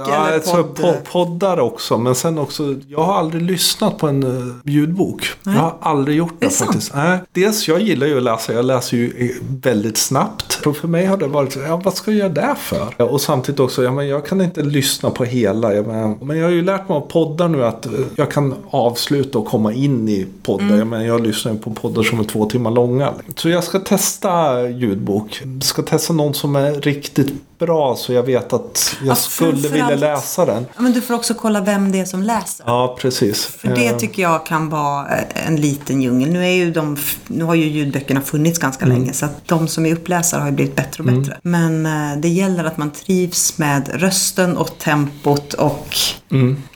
eller 0.09 0.35
alltså, 0.35 0.65
podd? 0.65 0.77
po- 0.77 0.95
poddar 1.13 1.61
också. 1.61 1.99
Men 1.99 2.15
sen 2.15 2.39
också, 2.39 2.75
jag 2.89 3.05
har 3.05 3.15
aldrig 3.15 3.43
lyssnat 3.43 3.99
på 3.99 4.09
en 4.09 4.25
uh, 4.25 4.55
ljudbok. 4.65 5.27
Jag 5.45 5.53
har 5.53 5.77
aldrig 5.81 6.17
gjort 6.17 6.35
det, 6.39 6.47
Det 6.47 6.53
faktiskt. 6.53 6.95
Nej, 6.95 7.19
dels, 7.33 7.69
jag 7.69 7.81
gillar 7.81 8.07
ju 8.07 8.17
att 8.17 8.23
läsa. 8.23 8.53
Jag 8.53 8.65
läser 8.65 8.97
ju 8.97 9.31
eh, 9.31 9.47
väldigt 9.63 9.97
snabbt. 9.97 10.61
Så 10.65 10.73
för 10.73 10.89
mig 10.89 11.07
har 11.07 11.17
det 11.17 11.27
varit 11.27 11.57
ja, 11.57 11.81
vad 11.85 11.95
ska 11.95 12.11
jag 12.11 12.19
göra 12.19 12.49
det 12.49 12.55
för? 12.59 12.95
Ja, 12.97 13.05
Och 13.05 13.21
samtidigt 13.21 13.61
också, 13.61 13.83
ja, 13.83 13.93
men 13.93 14.09
jag 14.09 14.27
kan 14.27 14.41
inte 14.41 14.63
lyssna 14.63 15.11
på 15.11 15.25
hela. 15.25 15.75
Jag 15.75 15.87
men, 15.87 16.17
men 16.21 16.39
jag 16.39 16.45
har 16.45 16.53
ju 16.53 16.63
lärt 16.63 16.89
mig 16.89 16.97
av 16.97 17.01
poddar 17.01 17.49
nu 17.49 17.65
att 17.65 17.87
eh, 17.87 17.93
jag 18.15 18.31
kan 18.31 18.55
avsluta 18.71 19.39
och 19.39 19.47
komma 19.47 19.73
in 19.73 20.09
i 20.09 20.27
poddar. 20.43 20.65
Mm. 20.65 20.79
Jag, 20.79 20.87
men, 20.87 21.05
jag 21.07 21.27
lyssnar 21.27 21.53
ju 21.53 21.59
på 21.59 21.71
poddar 21.71 22.03
som 22.03 22.21
är 22.21 22.25
två 22.25 22.45
timmar 22.47 22.71
långa. 22.79 23.13
Så 23.37 23.49
jag 23.49 23.65
ska 23.65 23.79
testa 23.79 24.63
ljudbok. 24.69 25.43
Ska 25.63 25.83
testa 25.83 26.13
någon 26.13 26.35
som 26.35 26.57
är 26.57 26.73
riktigt 26.75 27.33
bra 27.59 27.97
så 27.97 28.13
jag 28.13 28.23
vet 28.23 28.53
att 28.53 28.97
jag 29.01 29.09
Ja, 29.09 29.15
skulle 29.15 29.69
vilja 29.69 29.95
läsa 29.97 30.47
den. 30.47 30.67
Men 30.79 30.93
du 30.93 31.01
får 31.01 31.15
också 31.15 31.35
kolla 31.35 31.61
vem 31.61 31.93
det 31.93 32.01
är 32.01 32.05
som 32.05 32.23
läser. 32.23 32.65
Ja, 32.67 32.97
precis. 33.01 33.47
För 33.47 33.69
det 33.69 33.87
Eh, 33.87 33.97
tycker 33.97 34.23
jag 34.23 34.47
kan 34.47 34.69
vara 34.69 35.07
eh, 35.09 35.47
en 35.49 35.57
liten 35.57 36.03
djungel. 36.03 36.31
Nu, 36.31 36.45
är 36.47 36.51
ju 36.53 36.71
de, 36.71 36.97
nu 37.27 37.45
har 37.45 37.55
ju 37.55 37.65
ljudböckerna 37.65 38.21
funnits 38.21 38.59
ganska 38.59 38.85
Mm. 38.85 38.99
länge 38.99 39.13
så 39.13 39.25
att 39.27 39.49
de 39.49 39.69
som 39.69 39.87
är 39.87 39.93
uppläsare 39.93 40.41
har 40.41 40.49
ju 40.49 40.55
blivit 40.55 40.77
bättre 40.77 41.03
och 41.03 41.13
bättre. 41.13 41.39
Men 41.43 41.87
eh, 41.87 42.17
det 42.21 42.29
gäller 42.29 42.65
att 42.65 42.77
man 42.77 42.91
trivs 42.91 43.59
med 43.59 43.91
rösten 43.95 44.57
och 44.57 44.79
tempot 44.79 45.55
och 45.55 45.97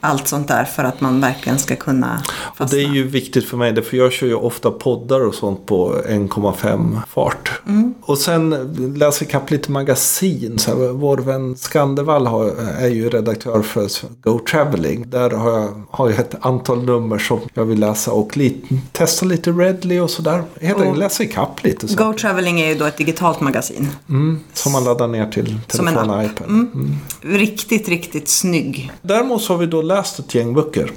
allt 0.01 0.29
sånt 0.29 0.49
där 0.49 0.65
för 0.65 0.85
att 0.85 1.01
man 1.01 1.21
verkligen 1.21 1.59
ska 1.59 1.77
kunna 1.77 2.13
Mm. 2.13 2.21
Och 2.51 2.57
fastna. 2.57 2.79
det 2.79 2.85
är 2.85 2.89
ju 2.89 3.09
viktigt 3.09 3.45
för 3.45 3.57
mig, 3.57 3.83
för 3.83 3.97
jag 3.97 4.13
kör 4.13 4.27
ju 4.27 4.35
ofta 4.35 4.71
poddar 4.71 5.21
och 5.21 5.35
sånt 5.35 5.67
på 5.67 5.95
1,5 6.09 6.99
fart. 7.09 7.53
Mm. 7.67 7.95
Och 8.03 8.19
sen 8.19 8.51
läser 8.97 9.27
jag 9.31 9.51
lite 9.51 9.71
magasin. 9.71 10.59
Så 10.59 10.71
här, 10.71 10.93
vår 10.93 11.19
vän 11.19 11.57
Skandevall 11.57 12.27
har, 12.27 12.47
är 12.79 12.89
ju 12.89 13.09
redaktör 13.09 13.63
för 13.63 13.89
Go 14.23 14.39
Traveling. 14.39 15.11
Där 15.11 15.31
har 15.31 15.51
jag, 15.51 15.83
har 15.91 16.11
jag 16.11 16.19
ett 16.19 16.35
antal 16.41 16.85
nummer 16.85 17.19
som 17.19 17.41
jag 17.55 17.65
vill 17.65 17.81
läsa 17.81 18.13
och 18.13 18.37
lite, 18.37 18.67
testa 18.93 19.27
lite 19.27 19.51
Redley 19.51 20.01
och 20.01 20.11
sådär. 20.11 20.43
Helt 20.61 20.79
enkelt 20.79 20.99
läsa 20.99 21.23
ikapp 21.23 21.65
lite. 21.65 21.89
Så. 21.89 22.05
Go 22.05 22.13
Traveling 22.13 22.61
är 22.61 22.69
ju 22.69 22.75
då 22.75 22.85
ett 22.85 22.97
digitalt 22.97 23.41
magasin. 23.41 23.89
Mm, 24.09 24.41
som 24.53 24.73
man 24.73 24.85
laddar 24.85 25.09
ner 25.09 25.27
till 25.27 25.59
Som 25.69 25.89
en 25.89 25.95
telefon 25.95 26.19
och 26.19 26.25
iPad. 26.25 26.47
Mm. 26.47 26.97
Riktigt, 27.21 27.89
riktigt 27.89 28.29
snygg. 28.29 28.93
Däremot 29.03 29.42
så 29.43 29.53
har 29.53 29.59
vi 29.59 29.67
då 29.67 29.83
läst 29.83 30.19
ett 30.19 30.35
gäng 30.35 30.55
böcker. 30.55 30.93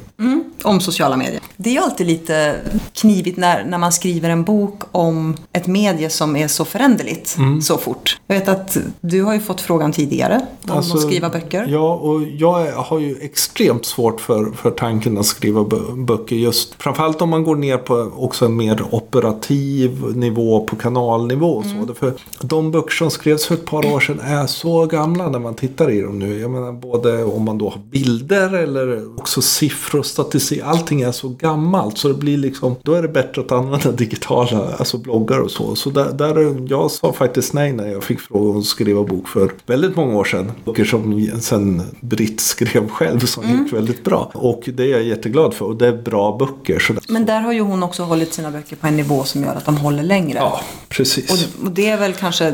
Om 0.64 0.80
sociala 0.80 1.18
medier. 1.18 1.42
Det 1.58 1.70
är 1.70 1.74
ju 1.74 1.80
alltid 1.80 2.08
lite 2.08 2.56
knivigt 2.94 3.38
när, 3.38 3.66
när 3.66 3.78
man 3.78 3.92
skriver 3.92 4.30
en 4.30 4.44
bok 4.44 4.82
om 4.92 5.36
ett 5.54 5.68
medie 5.68 6.10
som 6.10 6.36
är 6.36 6.48
så 6.48 6.66
föränderligt 6.66 7.36
Mm. 7.38 7.62
så 7.62 7.78
fort. 7.78 8.20
Jag 8.28 8.36
vet 8.40 8.48
att 8.50 8.78
du 9.02 9.24
har 9.24 9.34
ju 9.34 9.40
fått 9.40 9.62
frågan 9.62 9.92
tidigare 9.92 10.42
om 10.64 10.72
Alltså, 10.72 10.98
att 10.98 11.04
skriva 11.04 11.30
böcker. 11.30 11.68
Ja, 11.70 11.94
och 11.96 12.22
jag 12.24 12.72
har 12.72 13.00
ju 13.00 13.18
extremt 13.22 13.86
svårt 13.86 14.22
för, 14.22 14.52
för 14.52 14.72
tanken 14.72 15.18
att 15.18 15.26
skriva 15.26 15.62
bö- 15.62 16.06
böcker. 16.06 16.36
Just, 16.36 16.76
framförallt 16.84 17.22
om 17.22 17.30
man 17.30 17.44
går 17.44 17.56
ner 17.56 17.78
på 17.78 18.12
också 18.18 18.46
en 18.46 18.56
mer 18.56 18.84
operativ 18.92 20.04
nivå 20.16 20.64
på 20.66 20.76
kanalnivå. 20.76 21.48
Och 21.52 21.64
så. 21.66 21.70
Mm. 21.72 21.96
För 21.96 22.14
de 22.42 22.72
böcker 22.72 22.92
som 22.96 23.12
skrevs 23.12 23.46
för 23.46 23.54
ett 23.56 23.66
par 23.66 23.94
år 23.94 24.00
sedan 24.00 24.20
är 24.24 24.48
så 24.48 24.86
gamla 24.86 25.30
när 25.30 25.40
man 25.40 25.56
tittar 25.56 25.92
i 25.92 26.02
dem 26.02 26.20
nu. 26.20 26.40
Jag 26.40 26.52
menar 26.52 26.72
både 26.72 27.24
om 27.24 27.46
man 27.46 27.58
då 27.58 27.70
har 27.70 27.80
bilder 27.92 28.35
eller 28.40 29.20
också 29.20 29.42
siffror 29.42 30.00
och 30.00 30.06
statistik. 30.06 30.62
Allting 30.64 31.02
är 31.02 31.12
så 31.12 31.30
gammalt 31.30 31.98
så 31.98 32.08
det 32.08 32.14
blir 32.14 32.38
liksom, 32.38 32.76
då 32.84 32.94
är 32.94 33.02
det 33.02 33.08
bättre 33.08 33.42
att 33.42 33.52
använda 33.52 33.92
digitala, 33.92 34.76
alltså 34.78 34.98
bloggar 34.98 35.40
och 35.40 35.52
så. 35.52 35.76
Så 35.76 35.90
där, 35.90 36.12
där 36.14 36.66
jag 36.70 36.92
sa 36.92 37.14
faktiskt 37.14 37.54
nej 37.54 37.74
när 37.74 37.88
jag 37.88 38.04
fick 38.04 38.20
frågan 38.20 38.58
att 38.60 38.66
skriva 38.66 39.04
bok 39.04 39.28
för 39.28 39.52
väldigt 39.66 39.96
många 39.96 40.18
år 40.18 40.24
sedan. 40.24 40.52
Böcker 40.66 40.86
som 40.86 41.30
sen 41.42 41.82
Britt 42.02 42.42
skrev 42.42 42.90
själv 42.90 43.20
som 43.20 43.44
Mm. 43.46 43.64
gick 43.64 43.74
väldigt 43.74 44.04
bra. 44.04 44.32
Och 44.34 44.70
det 44.74 44.84
är 44.84 44.88
jag 44.88 45.04
jätteglad 45.04 45.54
för 45.54 45.66
och 45.66 45.76
det 45.76 45.88
är 45.88 45.98
bra 46.02 46.38
böcker. 46.38 46.80
Så 46.80 46.94
Men 47.10 47.26
där 47.26 47.42
har 47.42 47.54
ju 47.54 47.62
hon 47.62 47.84
också 47.84 48.04
hållit 48.04 48.34
sina 48.34 48.52
böcker 48.52 48.76
på 48.76 48.88
en 48.88 48.98
nivå 48.98 49.24
som 49.24 49.44
gör 49.44 49.56
att 49.56 49.66
de 49.66 49.78
håller 49.78 50.04
längre. 50.04 50.38
Ja, 50.38 50.62
precis. 50.90 51.32
Och, 51.32 51.66
och 51.66 51.72
det 51.72 51.90
är 51.90 51.98
väl 51.98 52.14
kanske 52.14 52.46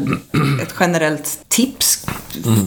ett 0.63 0.73
generellt 0.79 1.39
tips 1.47 2.05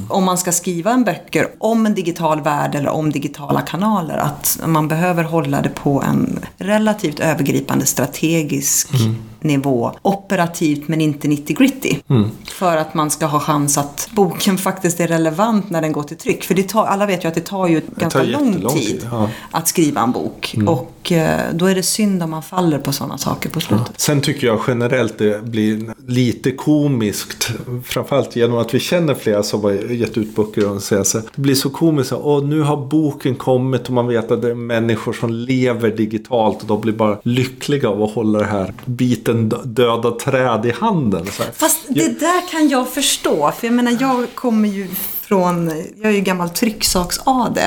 om 0.08 0.24
man 0.24 0.38
ska 0.38 0.52
skriva 0.52 0.90
en 0.90 1.04
böcker 1.04 1.48
om 1.58 1.86
en 1.86 1.94
digital 1.94 2.40
värld 2.42 2.74
eller 2.74 2.88
om 2.88 3.03
om 3.04 3.12
digitala 3.12 3.60
kanaler. 3.60 4.16
Att 4.16 4.58
man 4.66 4.88
behöver 4.88 5.24
hålla 5.24 5.62
det 5.62 5.68
på 5.68 6.02
en 6.02 6.38
relativt 6.58 7.20
övergripande 7.20 7.86
strategisk 7.86 8.94
mm 8.94 9.16
nivå 9.44 9.92
operativt 10.02 10.88
men 10.88 11.00
inte 11.00 11.28
90 11.28 11.56
gritty. 11.56 11.96
Mm. 12.10 12.30
För 12.44 12.76
att 12.76 12.94
man 12.94 13.10
ska 13.10 13.26
ha 13.26 13.40
chans 13.40 13.78
att 13.78 14.08
boken 14.12 14.58
faktiskt 14.58 15.00
är 15.00 15.06
relevant 15.06 15.70
när 15.70 15.82
den 15.82 15.92
går 15.92 16.02
till 16.02 16.16
tryck. 16.16 16.44
För 16.44 16.54
det 16.54 16.68
tar, 16.68 16.86
alla 16.86 17.06
vet 17.06 17.24
ju 17.24 17.28
att 17.28 17.34
det 17.34 17.40
tar 17.40 17.68
ju 17.68 17.80
ganska 17.96 18.22
lång 18.22 18.46
jättelång 18.46 18.74
tid, 18.74 19.08
ja. 19.10 19.30
att 19.50 19.68
skriva 19.68 20.00
en 20.00 20.12
bok. 20.12 20.56
Och 20.66 21.12
eh, 21.12 21.40
då 21.52 21.66
är 21.66 21.74
det 21.74 21.82
synd 21.82 22.22
om 22.22 22.30
man 22.30 22.42
faller 22.42 22.78
på 22.78 22.92
sådana 22.92 23.18
saker 23.18 23.50
på 23.50 23.60
slutet. 23.60 24.00
Sen 24.00 24.20
tycker 24.20 24.46
jag 24.46 24.60
generellt 24.66 25.18
det 25.18 25.44
blir 25.44 25.94
lite 26.06 26.50
komiskt. 26.50 27.50
Framförallt 27.84 28.36
genom 28.36 28.58
att 28.58 28.74
vi 28.74 28.80
känner 28.80 29.14
flera 29.14 29.42
som 29.42 29.64
har 29.64 29.72
gett 29.72 30.18
ut 30.18 30.36
böcker 30.36 30.70
och 30.70 30.82
säger 30.82 31.02
så 31.02 31.18
Det 31.18 31.42
blir 31.42 31.54
så 31.54 31.70
komiskt. 31.70 32.12
Och 32.12 32.44
nu 32.44 32.60
har 32.60 32.76
boken 32.76 33.34
kommit 33.34 33.86
och 33.86 33.92
man 33.92 34.06
vet 34.06 34.30
att 34.30 34.42
det 34.42 34.50
är 34.50 34.54
människor 34.54 35.12
som 35.12 35.30
lever 35.30 35.90
digitalt. 35.90 36.62
Och 36.62 36.66
de 36.68 36.80
blir 36.80 36.92
bara 36.92 37.18
lyckliga 37.22 37.88
av 37.88 38.02
att 38.02 38.10
hålla 38.10 38.38
det 38.38 38.44
här 38.44 38.72
biten 38.84 39.33
döda 39.64 40.10
träd 40.10 40.66
i 40.66 40.70
handen. 40.70 41.26
Fast 41.54 41.78
det 41.88 42.20
där 42.20 42.50
kan 42.50 42.68
jag 42.68 42.88
förstå. 42.88 43.52
För 43.52 43.66
jag 43.66 43.74
menar, 43.74 43.96
jag 44.00 44.34
kommer 44.34 44.68
ju 44.68 44.88
från, 45.28 45.72
jag 45.96 46.12
är 46.12 46.14
ju 46.16 46.20
gammal 46.20 46.48
trycksaks-AD. 46.48 47.58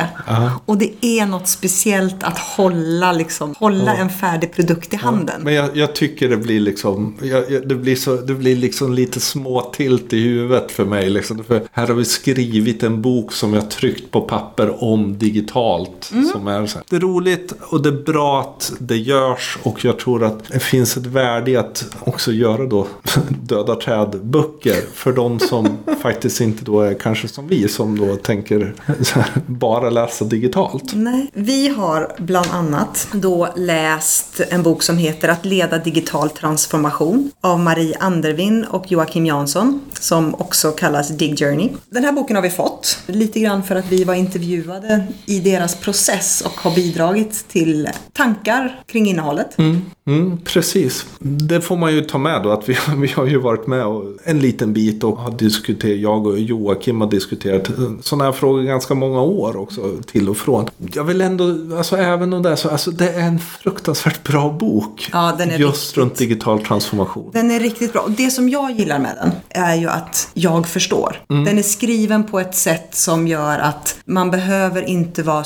Och 0.65 0.77
det 0.77 1.05
är 1.05 1.25
något 1.25 1.47
speciellt 1.47 2.23
att 2.23 2.39
hålla, 2.39 3.11
liksom, 3.11 3.55
hålla 3.57 3.95
en 3.95 4.09
färdig 4.09 4.53
produkt 4.53 4.93
i 4.93 4.95
handen. 4.95 5.41
Men 5.43 5.53
jag, 5.53 5.77
jag 5.77 5.95
tycker 5.95 6.29
det 6.29 6.37
blir 6.37 6.59
liksom, 6.59 7.17
jag, 7.21 7.51
jag, 7.51 7.67
det 7.67 7.75
blir, 7.75 7.95
så, 7.95 8.15
det 8.15 8.33
blir 8.33 8.55
liksom 8.55 8.93
lite 8.93 9.19
småtilt 9.19 10.13
i 10.13 10.19
huvudet 10.19 10.71
för 10.71 10.85
mig. 10.85 11.09
Liksom. 11.09 11.43
För 11.43 11.61
här 11.71 11.87
har 11.87 11.93
vi 11.93 12.05
skrivit 12.05 12.83
en 12.83 13.01
bok 13.01 13.33
som 13.33 13.53
jag 13.53 13.71
tryckt 13.71 14.11
på 14.11 14.21
papper 14.21 14.83
om 14.83 15.17
digitalt. 15.17 16.11
Som 16.31 16.47
är 16.47 16.65
så 16.65 16.77
här. 16.77 16.85
Det 16.89 16.95
är 16.95 16.99
roligt 16.99 17.53
och 17.61 17.81
det 17.81 17.89
är 17.89 18.03
bra 18.03 18.41
att 18.41 18.73
det 18.79 18.97
görs 18.97 19.57
och 19.63 19.85
jag 19.85 19.99
tror 19.99 20.23
att 20.23 20.47
det 20.47 20.59
finns 20.59 20.97
ett 20.97 21.05
värde 21.05 21.51
i 21.51 21.57
att 21.57 21.85
också 21.99 22.31
göra 22.31 22.65
då 22.65 22.87
döda 23.29 23.75
träd-böcker 23.75 24.81
för 24.93 25.11
de 25.11 25.39
som 25.39 25.77
faktiskt 26.01 26.41
inte 26.41 26.65
då 26.65 26.81
är 26.81 26.93
kanske 26.93 27.27
som 27.27 27.47
vi 27.47 27.56
som 27.67 27.99
då 27.99 28.15
tänker 28.15 28.73
här, 29.13 29.25
bara 29.45 29.89
läsa 29.89 30.25
digitalt. 30.25 30.91
Nej. 30.93 31.31
Vi 31.33 31.67
har 31.67 32.15
bland 32.17 32.47
annat 32.51 33.07
då 33.11 33.47
läst 33.55 34.41
en 34.49 34.63
bok 34.63 34.83
som 34.83 34.97
heter 34.97 35.29
Att 35.29 35.45
leda 35.45 35.77
digital 35.77 36.29
transformation 36.29 37.31
av 37.41 37.59
Marie 37.59 37.97
Andervin 37.99 38.63
och 38.63 38.91
Joakim 38.91 39.25
Jansson 39.25 39.81
som 39.93 40.35
också 40.35 40.71
kallas 40.71 41.09
Dig 41.09 41.37
Journey. 41.37 41.69
Den 41.89 42.03
här 42.03 42.11
boken 42.11 42.35
har 42.35 42.43
vi 42.43 42.49
fått 42.49 42.99
lite 43.05 43.39
grann 43.39 43.63
för 43.63 43.75
att 43.75 43.91
vi 43.91 44.03
var 44.03 44.13
intervjuade 44.13 45.07
i 45.25 45.39
deras 45.39 45.75
process 45.75 46.41
och 46.45 46.51
har 46.51 46.75
bidragit 46.75 47.47
till 47.47 47.89
tankar 48.13 48.81
kring 48.85 49.07
innehållet. 49.07 49.57
Mm, 50.05 50.37
precis. 50.43 51.05
Det 51.19 51.61
får 51.61 51.77
man 51.77 51.93
ju 51.93 52.01
ta 52.01 52.17
med 52.17 52.43
då 52.43 52.49
att 52.49 52.69
vi, 52.69 52.77
vi 52.97 53.07
har 53.07 53.25
ju 53.25 53.37
varit 53.37 53.67
med 53.67 53.85
och 53.85 54.03
en 54.23 54.39
liten 54.39 54.73
bit 54.73 55.03
och 55.03 55.17
har 55.17 55.31
diskuterat, 55.31 55.99
jag 55.99 56.27
och 56.27 56.39
Joakim 56.39 57.01
har 57.01 57.09
diskuterat 57.09 57.36
sådana 58.01 58.23
här 58.25 58.31
frågor 58.31 58.63
ganska 58.63 58.93
många 58.93 59.21
år 59.21 59.57
också 59.57 59.81
till 60.11 60.29
och 60.29 60.37
från. 60.37 60.67
Jag 60.93 61.03
vill 61.03 61.21
ändå, 61.21 61.77
alltså 61.77 61.97
även 61.97 62.33
om 62.33 62.43
det 62.43 62.49
är 62.49 62.55
så, 62.55 62.69
alltså 62.69 62.91
det 62.91 63.09
är 63.09 63.19
en 63.21 63.39
fruktansvärt 63.39 64.23
bra 64.23 64.49
bok. 64.59 65.09
Ja, 65.13 65.35
den 65.37 65.51
är 65.51 65.57
Just 65.57 65.81
riktigt- 65.83 65.97
runt 65.97 66.15
digital 66.15 66.63
transformation. 66.65 67.29
Den 67.33 67.51
är 67.51 67.59
riktigt 67.59 67.93
bra. 67.93 68.01
Och 68.01 68.11
det 68.11 68.31
som 68.31 68.49
jag 68.49 68.71
gillar 68.71 68.99
med 68.99 69.15
den 69.21 69.31
är 69.63 69.75
ju 69.75 69.87
att 69.89 70.29
jag 70.33 70.67
förstår. 70.67 71.21
Den 71.27 71.57
är 71.57 71.63
skriven 71.63 72.23
på 72.23 72.39
ett 72.39 72.55
sätt 72.55 72.95
som 72.95 73.27
gör 73.27 73.59
att 73.59 73.95
man 74.05 74.31
behöver 74.31 74.81
inte 74.89 75.23
vara 75.23 75.43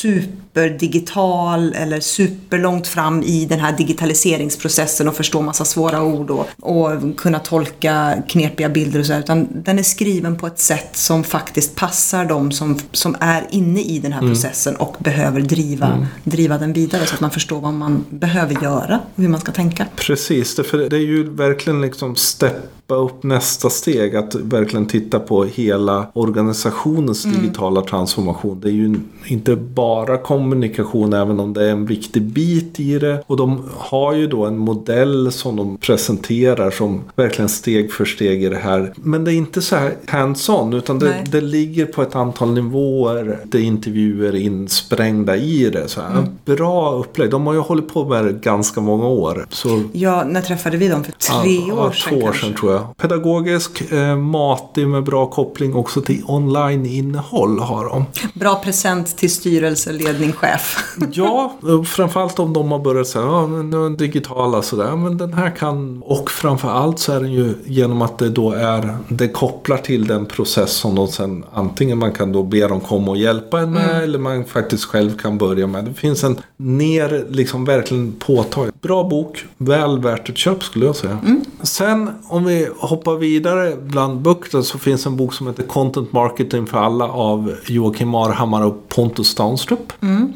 superdigital 0.00 1.72
eller 1.72 2.00
superlångt 2.00 2.86
fram 2.86 3.22
i 3.22 3.46
den 3.46 3.60
här 3.60 3.76
digitaliseringsprocessen 3.76 5.08
och 5.08 5.16
förstå 5.16 5.40
massa 5.42 5.64
svåra 5.64 6.02
ord 6.02 6.30
och, 6.30 6.46
och 6.60 7.16
kunna 7.16 7.38
tolka 7.38 8.22
knepiga 8.28 8.68
bilder 8.68 9.00
och 9.00 9.06
så 9.06 9.12
här, 9.12 9.20
Utan 9.20 9.48
den 9.50 9.78
är 9.78 9.82
skriven 9.82 10.38
på 10.38 10.46
ett 10.46 10.58
sätt 10.58 10.96
som 10.96 11.24
faktiskt 11.24 11.76
passar 11.76 12.24
de 12.24 12.52
som, 12.52 12.78
som 12.92 13.16
är 13.20 13.46
inne 13.50 13.80
i 13.80 13.98
den 13.98 14.12
här 14.12 14.20
processen 14.20 14.76
och 14.76 14.96
behöver 14.98 15.40
driva, 15.40 16.06
driva 16.24 16.58
den 16.58 16.72
vidare 16.72 17.06
så 17.06 17.14
att 17.14 17.20
man 17.20 17.30
förstår 17.30 17.60
vad 17.60 17.74
man 17.74 18.04
behöver 18.10 18.62
göra 18.62 19.00
och 19.14 19.22
hur 19.22 19.28
man 19.28 19.40
ska 19.40 19.52
tänka. 19.52 19.86
Precis, 19.96 20.56
det, 20.56 20.64
för 20.64 20.78
det 20.78 20.96
är 20.96 21.00
ju 21.00 21.30
verkligen 21.30 21.80
liksom 21.80 22.16
steppa 22.16 22.79
upp 22.94 23.22
nästa 23.22 23.70
steg. 23.70 24.16
Att 24.16 24.34
verkligen 24.34 24.86
titta 24.86 25.18
på 25.20 25.44
hela 25.44 26.06
organisationens 26.12 27.24
Mm. 27.24 27.40
digitala 27.40 27.80
transformation. 27.82 28.60
Det 28.60 28.68
är 28.68 28.72
ju 28.72 28.96
inte 29.26 29.56
bara 29.56 30.16
kommunikation 30.18 31.12
även 31.12 31.40
om 31.40 31.52
det 31.52 31.64
är 31.64 31.70
en 31.70 31.86
viktig 31.86 32.22
bit 32.22 32.80
i 32.80 32.98
det. 32.98 33.22
Och 33.26 33.36
de 33.36 33.62
har 33.78 34.14
ju 34.14 34.26
då 34.26 34.44
en 34.44 34.58
modell 34.58 35.32
som 35.32 35.56
de 35.56 35.76
presenterar 35.76 36.70
som 36.70 37.00
verkligen 37.16 37.48
steg 37.48 37.92
för 37.92 38.04
steg 38.04 38.44
i 38.44 38.48
det 38.48 38.56
här. 38.56 38.92
Men 38.96 39.24
det 39.24 39.32
är 39.32 39.36
inte 39.36 39.62
så 39.62 39.76
här 39.76 39.94
hands-on 40.06 40.74
utan 40.76 40.98
det, 40.98 41.14
det 41.32 41.40
ligger 41.40 41.86
på 41.86 42.02
ett 42.02 42.16
antal 42.16 42.52
nivåer. 42.52 43.38
Det 43.44 43.58
är 43.58 43.62
intervjuer 43.62 44.34
insprängda 44.34 45.36
i 45.36 45.70
det. 45.70 45.88
Så. 45.88 46.00
Mm. 46.00 46.24
Bra 46.44 46.92
upplägg. 46.94 47.30
De 47.30 47.46
har 47.46 47.54
ju 47.54 47.60
hållit 47.60 47.92
på 47.92 48.04
med 48.08 48.24
det 48.24 48.32
ganska 48.32 48.80
många 48.80 49.06
år. 49.08 49.46
Så 49.50 49.82
Ja, 49.92 50.24
när 50.26 50.42
träffade 50.42 50.76
vi 50.76 50.88
dem? 50.88 51.04
För 51.04 51.12
tre 51.12 51.60
Ja, 51.68 51.86
år 51.86 51.90
sedan 51.92 52.10
två 52.10 52.16
år 52.16 52.22
kanske. 52.22 52.46
sedan 52.46 52.54
tror 52.54 52.72
jag. 52.72 52.79
Pedagogisk, 52.96 53.92
eh, 53.92 54.16
matig 54.16 54.88
med 54.88 55.04
bra 55.04 55.26
koppling 55.26 55.74
också 55.74 56.00
till 56.00 56.22
online-innehåll 56.26 57.58
har 57.58 57.84
de. 57.84 58.04
Bra 58.34 58.54
present 58.54 59.16
till 59.16 59.30
styrelse, 59.30 59.92
ledning, 59.92 60.32
chef. 60.32 60.76
Ja, 61.12 61.54
och 61.62 61.86
framförallt 61.86 62.38
om 62.38 62.52
de 62.52 62.72
har 62.72 62.78
börjat 62.78 63.06
säga 63.06 63.24
ja, 63.24 63.46
men 63.46 63.70
nu 63.70 63.76
är 63.76 63.82
den 63.82 63.96
digitala 63.96 64.62
sådär. 64.62 64.96
Men 64.96 65.18
den 65.18 65.32
här 65.32 65.50
kan, 65.50 66.02
och 66.04 66.30
framförallt 66.30 66.98
så 66.98 67.12
är 67.12 67.20
den 67.20 67.32
ju 67.32 67.54
genom 67.64 68.02
att 68.02 68.18
det 68.18 68.28
då 68.28 68.52
är, 68.52 68.96
det 69.08 69.28
kopplar 69.28 69.76
till 69.76 70.06
den 70.06 70.26
process 70.26 70.72
som 70.72 70.94
de 70.94 71.08
sen 71.08 71.44
antingen 71.52 71.98
man 71.98 72.12
kan 72.12 72.32
då 72.32 72.42
be 72.42 72.68
dem 72.68 72.80
komma 72.80 73.10
och 73.10 73.16
hjälpa 73.16 73.60
en 73.60 73.72
med 73.72 74.02
eller 74.02 74.18
man 74.18 74.44
faktiskt 74.44 74.84
själv 74.84 75.16
kan 75.16 75.38
börja 75.38 75.66
med. 75.66 75.84
Det 75.84 75.94
finns 75.94 76.24
en 76.24 76.38
ner, 76.56 77.26
liksom 77.28 77.64
verkligen 77.64 78.12
påtagligt. 78.12 78.80
Bra 78.80 79.04
bok, 79.04 79.44
väl 79.56 79.98
värt 79.98 80.28
ett 80.28 80.36
köp 80.36 80.62
skulle 80.62 80.86
jag 80.86 80.96
säga. 80.96 81.18
Sen 81.62 82.10
om 82.28 82.44
vi 82.44 82.68
hoppar 82.78 83.16
vidare 83.16 83.76
bland 83.76 84.20
böcker 84.20 84.62
så 84.62 84.78
finns 84.78 85.06
en 85.06 85.16
bok 85.16 85.34
som 85.34 85.46
heter 85.46 85.62
Content 85.62 86.12
Marketing 86.12 86.66
för 86.66 86.78
alla 86.78 87.08
av 87.08 87.54
Joakim 87.66 88.14
Arhammar 88.14 88.62
och 88.62 88.88
Pontus 88.88 89.28
Stanstrup. 89.28 89.92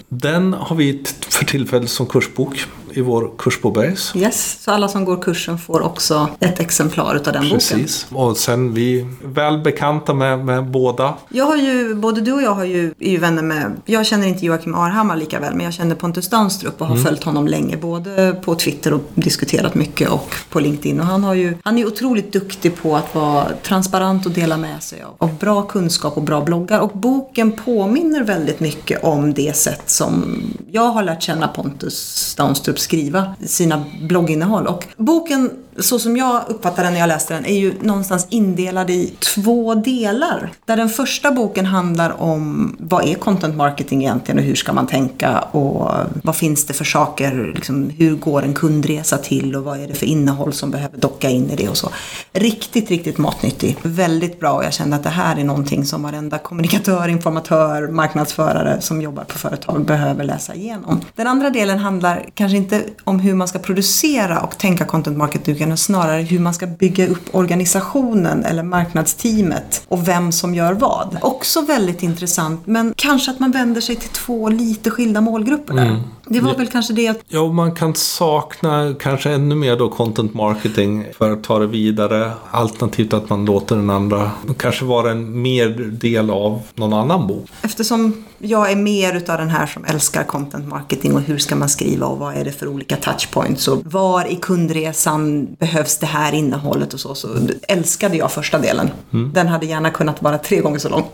Den 0.08 0.52
har 0.52 0.76
vi 0.76 1.04
för 1.28 1.44
tillfället 1.44 1.90
som 1.90 2.06
kursbok 2.06 2.66
i 2.96 3.00
vår 3.00 3.30
kurs 3.38 3.60
på 3.60 3.70
Bergs. 3.70 4.12
Yes, 4.16 4.58
så 4.64 4.70
alla 4.70 4.88
som 4.88 5.04
går 5.04 5.22
kursen 5.22 5.58
får 5.58 5.82
också 5.82 6.28
ett 6.40 6.60
exemplar 6.60 7.14
utav 7.16 7.32
den 7.32 7.42
boken. 7.42 7.58
Precis. 7.58 8.06
Och 8.10 8.36
sen 8.36 8.74
vi 8.74 9.00
är 9.00 9.06
väl 9.28 9.58
bekanta 9.58 10.14
med, 10.14 10.44
med 10.44 10.70
båda. 10.70 11.14
Jag 11.28 11.44
har 11.44 11.56
ju, 11.56 11.94
både 11.94 12.20
du 12.20 12.32
och 12.32 12.42
jag 12.42 12.54
har 12.54 12.64
ju, 12.64 12.94
är 12.98 13.10
ju 13.10 13.18
vänner 13.18 13.42
med, 13.42 13.72
jag 13.84 14.06
känner 14.06 14.26
inte 14.26 14.46
Joakim 14.46 14.74
Arhammar 14.74 15.16
lika 15.16 15.40
väl, 15.40 15.54
men 15.54 15.64
jag 15.64 15.74
känner 15.74 15.94
Pontus 15.94 16.28
Danstrup 16.28 16.80
och 16.80 16.86
har 16.86 16.94
Mm. 16.94 17.04
följt 17.06 17.24
honom 17.24 17.46
länge. 17.48 17.76
Både 17.76 18.40
på 18.44 18.54
Twitter 18.54 18.92
och 18.92 19.00
diskuterat 19.14 19.74
mycket 19.74 20.08
och 20.10 20.34
på 20.50 20.60
LinkedIn. 20.60 21.00
Och 21.00 21.06
han, 21.06 21.24
har 21.24 21.34
ju, 21.34 21.56
han 21.62 21.78
är 21.78 21.86
otroligt 21.86 22.32
duktig 22.32 22.76
på 22.76 22.96
att 22.96 23.14
vara 23.14 23.46
transparent 23.62 24.26
och 24.26 24.32
dela 24.32 24.56
med 24.56 24.82
sig 24.82 25.02
av, 25.02 25.14
av 25.18 25.38
bra 25.38 25.62
kunskap 25.62 26.16
och 26.16 26.22
bra 26.22 26.40
bloggar. 26.40 26.80
Och 26.80 26.90
boken 26.94 27.52
påminner 27.52 28.22
väldigt 28.22 28.60
mycket 28.60 29.04
om 29.04 29.34
det 29.34 29.56
sätt 29.56 29.82
som 29.90 30.42
jag 30.70 30.82
har 30.90 31.02
lärt 31.02 31.22
känna 31.22 31.48
Pontus 31.48 32.34
Danstrup 32.36 32.78
skriva 32.84 33.34
sina 33.46 33.84
blogginnehåll. 34.02 34.66
Och 34.66 34.86
boken, 34.96 35.50
så 35.78 35.98
som 35.98 36.16
jag 36.16 36.42
uppfattar 36.48 36.84
den 36.84 36.92
när 36.92 37.00
jag 37.00 37.08
läste 37.08 37.34
den, 37.34 37.46
är 37.46 37.58
ju 37.58 37.74
någonstans 37.80 38.26
indelad 38.30 38.90
i 38.90 39.14
två 39.34 39.74
delar. 39.74 40.52
Där 40.64 40.76
den 40.76 40.88
första 40.88 41.32
boken 41.32 41.66
handlar 41.66 42.22
om 42.22 42.76
vad 42.78 43.04
är 43.04 43.14
content 43.14 43.56
marketing 43.56 44.02
egentligen 44.02 44.38
och 44.38 44.44
hur 44.44 44.54
ska 44.54 44.72
man 44.72 44.86
tänka 44.86 45.40
och 45.40 45.90
vad 46.22 46.36
finns 46.36 46.64
det 46.64 46.74
för 46.74 46.84
saker, 46.84 47.52
liksom, 47.54 47.90
hur 47.98 48.16
går 48.16 48.42
en 48.42 48.54
kundresa 48.54 49.18
till 49.18 49.56
och 49.56 49.64
vad 49.64 49.80
är 49.80 49.88
det 49.88 49.94
för 49.94 50.06
innehåll 50.06 50.52
som 50.52 50.70
behöver 50.70 50.98
docka 50.98 51.30
in 51.30 51.50
i 51.50 51.56
det 51.56 51.68
och 51.68 51.76
så. 51.76 51.90
Riktigt, 52.32 52.90
riktigt 52.90 53.18
matnyttig. 53.18 53.76
Väldigt 53.82 54.40
bra 54.40 54.52
och 54.52 54.64
jag 54.64 54.72
kände 54.72 54.96
att 54.96 55.02
det 55.02 55.08
här 55.08 55.38
är 55.38 55.44
någonting 55.44 55.84
som 55.84 56.02
varenda 56.02 56.38
kommunikatör, 56.38 57.08
informatör, 57.08 57.88
marknadsförare 57.88 58.80
som 58.80 59.02
jobbar 59.02 59.24
på 59.24 59.38
företag 59.38 59.84
behöver 59.84 60.24
läsa 60.24 60.54
igenom. 60.54 61.00
Den 61.14 61.26
andra 61.26 61.50
delen 61.50 61.78
handlar 61.78 62.28
kanske 62.34 62.56
inte 62.56 62.82
om 63.04 63.20
hur 63.20 63.34
man 63.34 63.48
ska 63.48 63.58
producera 63.58 64.40
och 64.40 64.58
tänka 64.58 64.84
content 64.84 65.16
marketing 65.16 65.54
och 65.72 65.78
snarare 65.78 66.22
hur 66.22 66.38
man 66.38 66.54
ska 66.54 66.66
bygga 66.66 67.06
upp 67.08 67.34
organisationen 67.34 68.44
eller 68.44 68.62
marknadsteamet 68.62 69.82
och 69.88 70.08
vem 70.08 70.32
som 70.32 70.54
gör 70.54 70.72
vad. 70.72 71.18
Också 71.20 71.60
väldigt 71.62 72.02
intressant 72.02 72.66
men 72.66 72.94
kanske 72.96 73.30
att 73.30 73.40
man 73.40 73.50
vänder 73.50 73.80
sig 73.80 73.96
till 73.96 74.10
två 74.10 74.48
lite 74.48 74.90
skilda 74.90 75.20
målgrupper 75.20 75.74
där. 75.74 75.86
Mm. 75.86 76.02
Det 76.26 76.40
var 76.40 76.54
väl 76.54 76.66
kanske 76.66 76.92
det 76.92 77.08
att 77.08 77.18
Ja, 77.28 77.52
man 77.52 77.74
kan 77.74 77.94
sakna 77.94 78.94
kanske 79.00 79.30
ännu 79.30 79.54
mer 79.54 79.76
då 79.76 79.88
content 79.88 80.34
marketing 80.34 81.04
för 81.18 81.30
att 81.30 81.44
ta 81.44 81.58
det 81.58 81.66
vidare. 81.66 82.30
Alternativt 82.50 83.12
att 83.12 83.28
man 83.30 83.44
låter 83.44 83.76
den 83.76 83.90
andra 83.90 84.30
kanske 84.58 84.84
vara 84.84 85.10
en 85.10 85.42
mer 85.42 85.68
del 85.90 86.30
av 86.30 86.62
någon 86.74 86.92
annan 86.92 87.26
bok. 87.26 87.48
eftersom 87.62 88.24
jag 88.38 88.70
är 88.72 88.76
mer 88.76 89.16
utav 89.16 89.38
den 89.38 89.48
här 89.50 89.66
som 89.66 89.84
älskar 89.84 90.24
content 90.24 90.68
marketing 90.68 91.14
och 91.14 91.20
hur 91.20 91.38
ska 91.38 91.56
man 91.56 91.68
skriva 91.68 92.06
och 92.06 92.18
vad 92.18 92.34
är 92.36 92.44
det 92.44 92.52
för 92.52 92.68
olika 92.68 92.96
touchpoints 92.96 93.68
och 93.68 93.82
var 93.84 94.26
i 94.32 94.36
kundresan 94.36 95.46
behövs 95.58 95.98
det 95.98 96.06
här 96.06 96.32
innehållet 96.32 96.94
och 96.94 97.00
så. 97.00 97.14
Så 97.14 97.28
älskade 97.68 98.16
jag 98.16 98.32
första 98.32 98.58
delen. 98.58 98.90
Den 99.10 99.48
hade 99.48 99.66
gärna 99.66 99.90
kunnat 99.90 100.22
vara 100.22 100.38
tre 100.38 100.60
gånger 100.60 100.78
så 100.78 100.88
lång. 100.88 101.04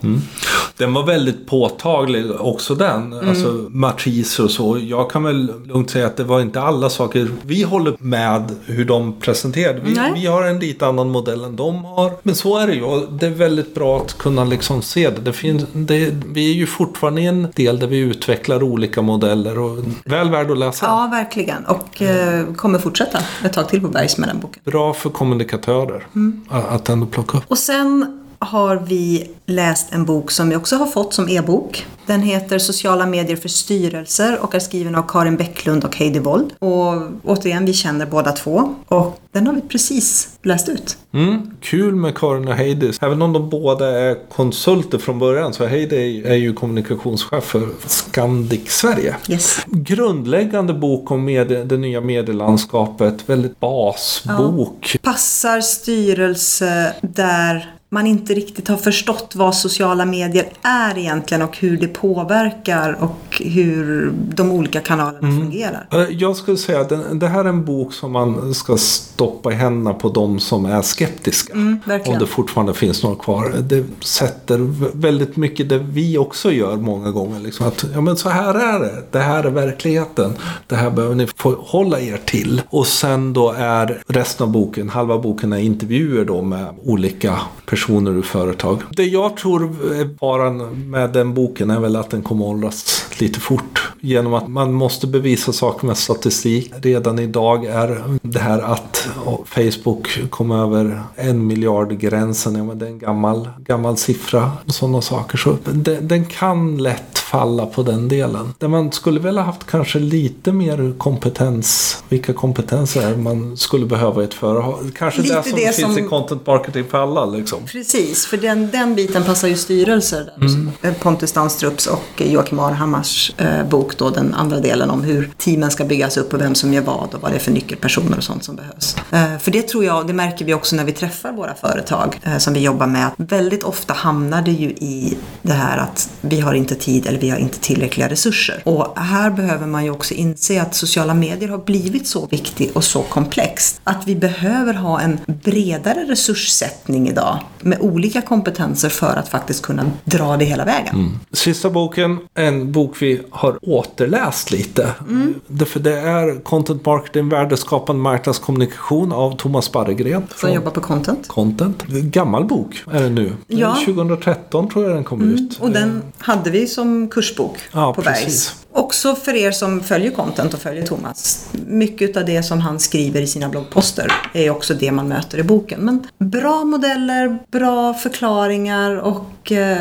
Den 0.76 0.92
var 0.94 1.06
väldigt 1.06 1.46
påtaglig 1.46 2.30
också 2.40 2.74
den. 2.74 3.12
Mm. 3.12 3.28
Alltså 3.28 3.66
matriser 3.70 4.44
och 4.44 4.50
så. 4.50 4.78
Jag 4.78 4.99
kan 5.04 5.22
väl 5.22 5.52
lugnt 5.66 5.90
säga 5.90 6.06
att 6.06 6.16
det 6.16 6.24
var 6.24 6.40
inte 6.40 6.60
alla 6.60 6.90
saker 6.90 7.28
vi 7.42 7.62
håller 7.62 7.96
med 7.98 8.56
hur 8.66 8.84
de 8.84 9.20
presenterade. 9.20 9.80
Vi, 9.84 9.98
vi 10.14 10.26
har 10.26 10.42
en 10.42 10.58
lite 10.58 10.86
annan 10.86 11.10
modell 11.10 11.44
än 11.44 11.56
de 11.56 11.84
har. 11.84 12.12
Men 12.22 12.34
så 12.34 12.58
är 12.58 12.66
det 12.66 12.74
ju. 12.74 13.06
Det 13.10 13.26
är 13.26 13.30
väldigt 13.30 13.74
bra 13.74 13.96
att 14.00 14.18
kunna 14.18 14.44
liksom 14.44 14.82
se 14.82 15.10
det. 15.10 15.20
det, 15.20 15.32
finns, 15.32 15.64
det 15.72 16.14
vi 16.32 16.50
är 16.50 16.54
ju 16.54 16.66
fortfarande 16.66 17.20
i 17.22 17.26
en 17.26 17.48
del 17.56 17.78
där 17.78 17.86
vi 17.86 17.98
utvecklar 17.98 18.62
olika 18.62 19.02
modeller. 19.02 19.58
Och 19.58 19.78
väl 20.04 20.30
värd 20.30 20.50
att 20.50 20.58
läsa. 20.58 20.86
Ja, 20.86 21.08
verkligen. 21.12 21.64
Och 21.64 22.02
eh, 22.02 22.44
kommer 22.54 22.78
fortsätta 22.78 23.18
ett 23.44 23.52
tag 23.52 23.68
till 23.68 23.80
på 23.80 23.88
Bergs 23.88 24.18
med 24.18 24.28
den 24.28 24.40
boken. 24.40 24.62
Bra 24.64 24.92
för 24.94 25.10
kommunikatörer 25.10 26.06
Mm. 26.14 26.40
att 26.48 26.88
ändå 26.88 27.06
plocka 27.06 27.38
upp. 27.38 27.44
Och 27.48 27.58
sen 27.58 28.16
har 28.40 28.76
vi 28.76 29.30
läst 29.46 29.92
en 29.92 30.04
bok 30.04 30.30
som 30.30 30.48
vi 30.48 30.56
också 30.56 30.76
har 30.76 30.86
fått 30.86 31.14
som 31.14 31.28
e-bok. 31.28 31.86
Den 32.06 32.22
heter 32.22 32.58
Sociala 32.58 33.06
medier 33.06 33.36
för 33.36 33.48
styrelser 33.48 34.38
och 34.42 34.54
är 34.54 34.58
skriven 34.58 34.94
av 34.94 35.02
Karin 35.08 35.36
Bäcklund 35.36 35.84
och 35.84 35.96
Heidi 35.96 36.18
Wold. 36.18 36.52
Och 36.58 36.94
återigen, 37.24 37.64
vi 37.64 37.72
känner 37.72 38.06
båda 38.06 38.32
två. 38.32 38.74
Och 38.88 39.20
den 39.32 39.46
har 39.46 39.54
vi 39.54 39.60
precis 39.60 40.28
läst 40.42 40.68
ut. 40.68 40.98
Mm, 41.12 41.50
kul 41.60 41.94
med 41.94 42.18
Karin 42.18 42.48
och 42.48 42.54
Heidi. 42.54 42.92
Även 43.00 43.22
om 43.22 43.32
de 43.32 43.50
båda 43.50 44.00
är 44.00 44.28
konsulter 44.28 44.98
från 44.98 45.18
början 45.18 45.54
så 45.54 45.66
Heidi 45.66 46.22
är 46.26 46.34
ju 46.34 46.52
kommunikationschef 46.52 47.44
för 47.44 47.68
Scandic 47.86 48.70
Sverige. 48.70 49.16
Yes. 49.28 49.58
Grundläggande 49.66 50.74
bok 50.74 51.10
om 51.10 51.24
medie, 51.24 51.64
det 51.64 51.76
nya 51.76 52.00
medielandskapet. 52.00 53.28
Väldigt 53.28 53.60
basbok. 53.60 54.96
Passar 55.02 55.60
styrelse 55.60 56.94
där 57.00 57.79
man 57.92 58.06
inte 58.06 58.34
riktigt 58.34 58.68
har 58.68 58.76
förstått 58.76 59.32
vad 59.36 59.54
sociala 59.54 60.04
medier 60.04 60.48
är 60.62 60.98
egentligen 60.98 61.42
och 61.42 61.56
hur 61.58 61.76
det 61.76 61.88
påverkar 61.88 62.96
och 63.00 63.42
hur 63.44 64.12
de 64.34 64.50
olika 64.50 64.80
kanalerna 64.80 65.40
fungerar. 65.40 65.86
Eh, 65.92 65.98
Jag 66.10 66.36
skulle 66.36 66.56
säga 66.56 66.80
att 66.80 67.20
det 67.20 67.28
här 67.28 67.44
är 67.44 67.48
en 67.48 67.64
bok 67.64 67.92
som 67.92 68.12
man 68.12 68.54
ska 68.54 68.76
stoppa 68.76 69.52
i 69.52 69.54
händerna 69.54 69.94
på 69.94 70.08
de 70.08 70.40
som 70.40 70.64
är 70.64 70.82
skeptiska. 70.82 71.52
Mm, 71.52 71.78
om 72.06 72.18
det 72.18 72.26
fortfarande 72.26 72.74
finns 72.74 73.02
några 73.02 73.16
kvar. 73.16 73.54
Det 73.60 73.84
sätter 74.04 74.58
väldigt 74.98 75.36
mycket 75.36 75.68
det 75.68 75.78
vi 75.78 76.18
också 76.18 76.52
gör 76.52 76.76
många 76.76 77.10
gånger. 77.10 77.40
Liksom 77.40 77.66
att 77.66 77.84
ja, 77.94 78.00
men 78.00 78.16
så 78.16 78.28
här 78.28 78.54
är 78.54 78.80
det. 78.80 79.02
Det 79.10 79.18
här 79.18 79.44
är 79.44 79.50
verkligheten. 79.50 80.32
Det 80.66 80.76
här 80.76 80.90
behöver 80.90 81.14
ni 81.14 81.26
hålla 81.58 82.00
er 82.00 82.20
till. 82.24 82.62
Och 82.70 82.86
sen 82.86 83.32
då 83.32 83.52
är 83.58 84.02
resten 84.06 84.46
av 84.46 84.52
boken, 84.52 84.88
halva 84.88 85.18
boken 85.18 85.52
är 85.52 85.58
intervjuer 85.58 86.24
då 86.24 86.42
med 86.42 86.66
olika 86.84 87.38
personer 87.66 87.79
ur 87.88 88.22
företag. 88.22 88.82
Det 88.90 89.04
jag 89.04 89.36
tror 89.36 89.62
är 89.94 90.18
faran 90.18 90.56
med 90.90 91.10
den 91.12 91.34
boken 91.34 91.70
är 91.70 91.80
väl 91.80 91.96
att 91.96 92.10
den 92.10 92.22
kommer 92.22 92.44
åldras 92.46 93.06
lite 93.18 93.40
fort. 93.40 93.92
Genom 94.00 94.34
att 94.34 94.48
man 94.48 94.72
måste 94.72 95.06
bevisa 95.06 95.52
saker 95.52 95.86
med 95.86 95.96
statistik. 95.96 96.72
Redan 96.82 97.18
idag 97.18 97.64
är 97.64 98.18
det 98.22 98.38
här 98.38 98.58
att 98.58 99.08
Facebook 99.44 100.30
kom 100.30 100.50
över 100.50 101.02
en 101.16 101.46
miljard 101.46 101.98
gränsen. 101.98 102.54
Ja, 102.56 102.64
men 102.64 102.78
det 102.78 102.86
är 102.86 102.90
en 102.90 102.98
gammal, 102.98 103.48
gammal 103.58 103.96
siffra. 103.96 104.52
och 104.66 104.74
Sådana 104.74 105.00
saker. 105.02 105.38
Så 105.38 105.56
den, 105.64 106.08
den 106.08 106.24
kan 106.24 106.78
lätt 106.78 107.18
falla 107.18 107.66
på 107.66 107.82
den 107.82 108.08
delen. 108.08 108.54
Där 108.58 108.68
man 108.68 108.92
skulle 108.92 109.20
väl 109.20 109.38
ha 109.38 109.44
haft 109.44 109.66
kanske 109.66 109.98
lite 109.98 110.52
mer 110.52 110.92
kompetens. 110.98 112.02
Vilka 112.08 112.32
kompetenser 112.32 113.16
man 113.16 113.56
skulle 113.56 113.86
behöva 113.86 114.22
i 114.22 114.24
ett 114.24 114.34
företag? 114.34 114.74
Kanske 114.98 115.22
Lite 115.22 115.34
det 115.36 115.42
som 115.42 115.52
det 115.58 115.72
finns 115.76 115.94
som- 115.94 115.98
i 116.04 116.08
content 116.08 116.46
marketing 116.46 116.84
för 116.90 116.98
alla. 116.98 117.24
Liksom. 117.26 117.58
Precis, 117.72 118.26
för 118.26 118.36
den, 118.36 118.70
den 118.70 118.94
biten 118.94 119.24
passar 119.24 119.48
ju 119.48 119.56
styrelser. 119.56 120.32
Mm. 120.40 120.70
Eh, 120.82 120.94
Pontus 120.94 121.32
Danstrups 121.32 121.86
och 121.86 122.04
Joakim 122.16 122.58
Arhammars 122.58 123.32
eh, 123.36 123.68
bok 123.68 123.98
då, 123.98 124.10
den 124.10 124.34
andra 124.34 124.60
delen 124.60 124.90
om 124.90 125.02
hur 125.02 125.30
teamen 125.38 125.70
ska 125.70 125.84
byggas 125.84 126.16
upp 126.16 126.34
och 126.34 126.40
vem 126.40 126.54
som 126.54 126.74
gör 126.74 126.82
vad 126.82 127.14
och 127.14 127.22
vad 127.22 127.30
det 127.30 127.34
är 127.34 127.40
för 127.40 127.50
nyckelpersoner 127.50 128.16
och 128.16 128.24
sånt 128.24 128.44
som 128.44 128.56
behövs. 128.56 128.96
Eh, 129.10 129.38
för 129.38 129.50
det 129.50 129.68
tror 129.68 129.84
jag, 129.84 130.06
det 130.06 130.12
märker 130.12 130.44
vi 130.44 130.54
också 130.54 130.76
när 130.76 130.84
vi 130.84 130.92
träffar 130.92 131.32
våra 131.32 131.54
företag 131.54 132.20
eh, 132.22 132.38
som 132.38 132.54
vi 132.54 132.60
jobbar 132.60 132.86
med, 132.86 133.06
att 133.06 133.14
väldigt 133.16 133.62
ofta 133.62 133.92
hamnar 133.92 134.42
det 134.42 134.52
ju 134.52 134.68
i 134.68 135.18
det 135.42 135.52
här 135.52 135.78
att 135.78 136.10
vi 136.20 136.40
har 136.40 136.54
inte 136.54 136.74
tid 136.74 137.06
eller 137.06 137.18
vi 137.18 137.30
har 137.30 137.38
inte 137.38 137.58
tillräckliga 137.58 138.08
resurser. 138.08 138.62
Och 138.64 138.98
här 138.98 139.30
behöver 139.30 139.66
man 139.66 139.84
ju 139.84 139.90
också 139.90 140.14
inse 140.14 140.62
att 140.62 140.74
sociala 140.74 141.14
medier 141.14 141.48
har 141.48 141.58
blivit 141.58 142.06
så 142.06 142.26
viktigt 142.26 142.76
och 142.76 142.84
så 142.84 143.02
komplext 143.02 143.80
att 143.84 144.06
vi 144.06 144.16
behöver 144.16 144.74
ha 144.74 145.00
en 145.00 145.20
bredare 145.26 146.04
resurssättning 146.04 147.08
idag 147.08 147.38
med 147.62 147.78
olika 147.80 148.22
kompetenser 148.22 148.88
för 148.88 149.16
att 149.16 149.28
faktiskt 149.28 149.62
kunna 149.62 149.84
dra 150.04 150.36
det 150.36 150.44
hela 150.44 150.64
vägen. 150.64 151.18
Sista 151.32 151.70
boken, 151.70 152.18
en 152.34 152.72
bok 152.72 153.02
vi 153.02 153.20
har 153.30 153.58
återläst 153.62 154.50
lite. 154.50 154.94
Mm. 155.08 155.34
Det, 155.46 155.64
för 155.64 155.80
det 155.80 155.98
är 155.98 156.40
Content 156.40 156.86
Marketing, 156.86 157.28
värdeskapande 157.28 158.02
marknadskommunikation 158.02 159.12
av 159.12 159.36
Thomas 159.36 159.72
Barregren. 159.72 160.22
Som 160.28 160.36
från 160.36 160.52
jobbar 160.52 160.70
på 160.70 160.80
content. 160.80 161.28
Content. 161.28 161.82
Gammal 161.86 162.44
bok 162.44 162.84
är 162.92 163.02
det 163.02 163.10
nu. 163.10 163.32
Ja. 163.46 163.70
Mm. 163.86 163.94
2013 163.96 164.68
tror 164.68 164.84
jag 164.84 164.94
den 164.94 165.04
kom 165.04 165.22
ut. 165.34 165.58
Och 165.60 165.70
den 165.70 166.02
hade 166.18 166.50
vi 166.50 166.66
som 166.66 167.08
kursbok 167.08 167.56
Ja, 167.72 167.94
på 167.94 168.02
precis. 168.02 168.24
Bergs. 168.24 168.56
Också 168.72 169.14
för 169.14 169.34
er 169.34 169.50
som 169.50 169.80
följer 169.80 170.10
content 170.10 170.54
och 170.54 170.60
följer 170.60 170.86
Thomas. 170.86 171.46
Mycket 171.66 172.16
av 172.16 172.24
det 172.24 172.42
som 172.42 172.60
han 172.60 172.80
skriver 172.80 173.20
i 173.22 173.26
sina 173.26 173.48
bloggposter 173.48 174.12
är 174.32 174.50
också 174.50 174.74
det 174.74 174.92
man 174.92 175.08
möter 175.08 175.38
i 175.38 175.42
boken. 175.42 175.80
Men 175.80 176.06
bra 176.18 176.64
modeller, 176.64 177.38
bra 177.50 177.94
förklaringar 177.94 178.96
och 178.96 179.52
eh, 179.52 179.78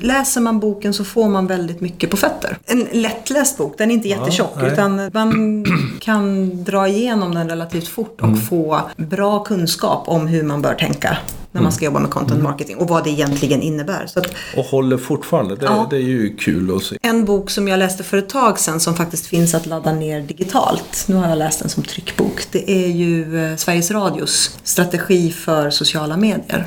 läser 0.00 0.40
man 0.40 0.60
boken 0.60 0.94
så 0.94 1.04
får 1.04 1.28
man 1.28 1.46
väldigt 1.46 1.80
mycket 1.80 2.10
på 2.10 2.16
fötter. 2.16 2.58
En 2.66 2.86
lättläst 2.92 3.58
bok, 3.58 3.74
den 3.78 3.90
är 3.90 3.94
inte 3.94 4.08
jättetjock 4.08 4.52
nej. 4.56 4.72
utan 4.72 5.10
man 5.12 5.64
kan 6.00 6.50
dra 6.64 6.88
igenom 6.88 7.34
den 7.34 7.48
relativt 7.48 7.88
fort 7.88 8.20
och 8.20 8.26
Mm. 8.30 8.40
få 8.40 8.80
bra 8.96 9.44
kunskap 9.44 10.08
om 10.08 10.26
hur 10.26 10.42
man 10.42 10.62
bör 10.62 10.74
tänka 10.74 11.18
när 11.52 11.62
man 11.62 11.72
ska 11.72 11.84
jobba 11.84 11.98
med 11.98 12.10
content 12.10 12.42
marketing 12.42 12.76
och 12.76 12.88
vad 12.88 13.04
det 13.04 13.10
egentligen 13.10 13.62
innebär. 13.62 14.06
Att 14.16 14.26
Och 14.56 14.64
håller 14.64 14.96
fortfarande. 14.96 15.56
Det, 15.56 15.64
Ja. 15.64 15.86
det 15.90 15.96
är 15.96 16.00
ju 16.00 16.36
kul 16.36 16.76
att 16.76 16.82
se. 16.82 16.96
en 17.02 17.24
bok 17.24 17.50
som 17.50 17.68
jag 17.68 17.78
läste 17.78 18.02
för 18.02 18.16
ett 18.18 18.28
tag 18.28 18.58
sedan 18.58 18.80
som 18.80 18.94
faktiskt 18.94 19.26
finns 19.26 19.54
att 19.54 19.66
ladda 19.66 19.92
ner 19.92 20.20
digitalt. 20.20 21.04
Nu 21.06 21.14
har 21.14 21.28
jag 21.28 21.38
läst 21.38 21.60
den 21.60 21.68
som 21.68 21.82
tryckbok. 21.82 22.42
Det 22.52 22.70
är 22.70 22.88
ju 22.88 23.44
eh, 23.50 23.56
Sveriges 23.56 23.90
Radios 23.90 24.58
strategi 24.62 25.32
för 25.32 25.70
sociala 25.70 26.16
medier. 26.16 26.66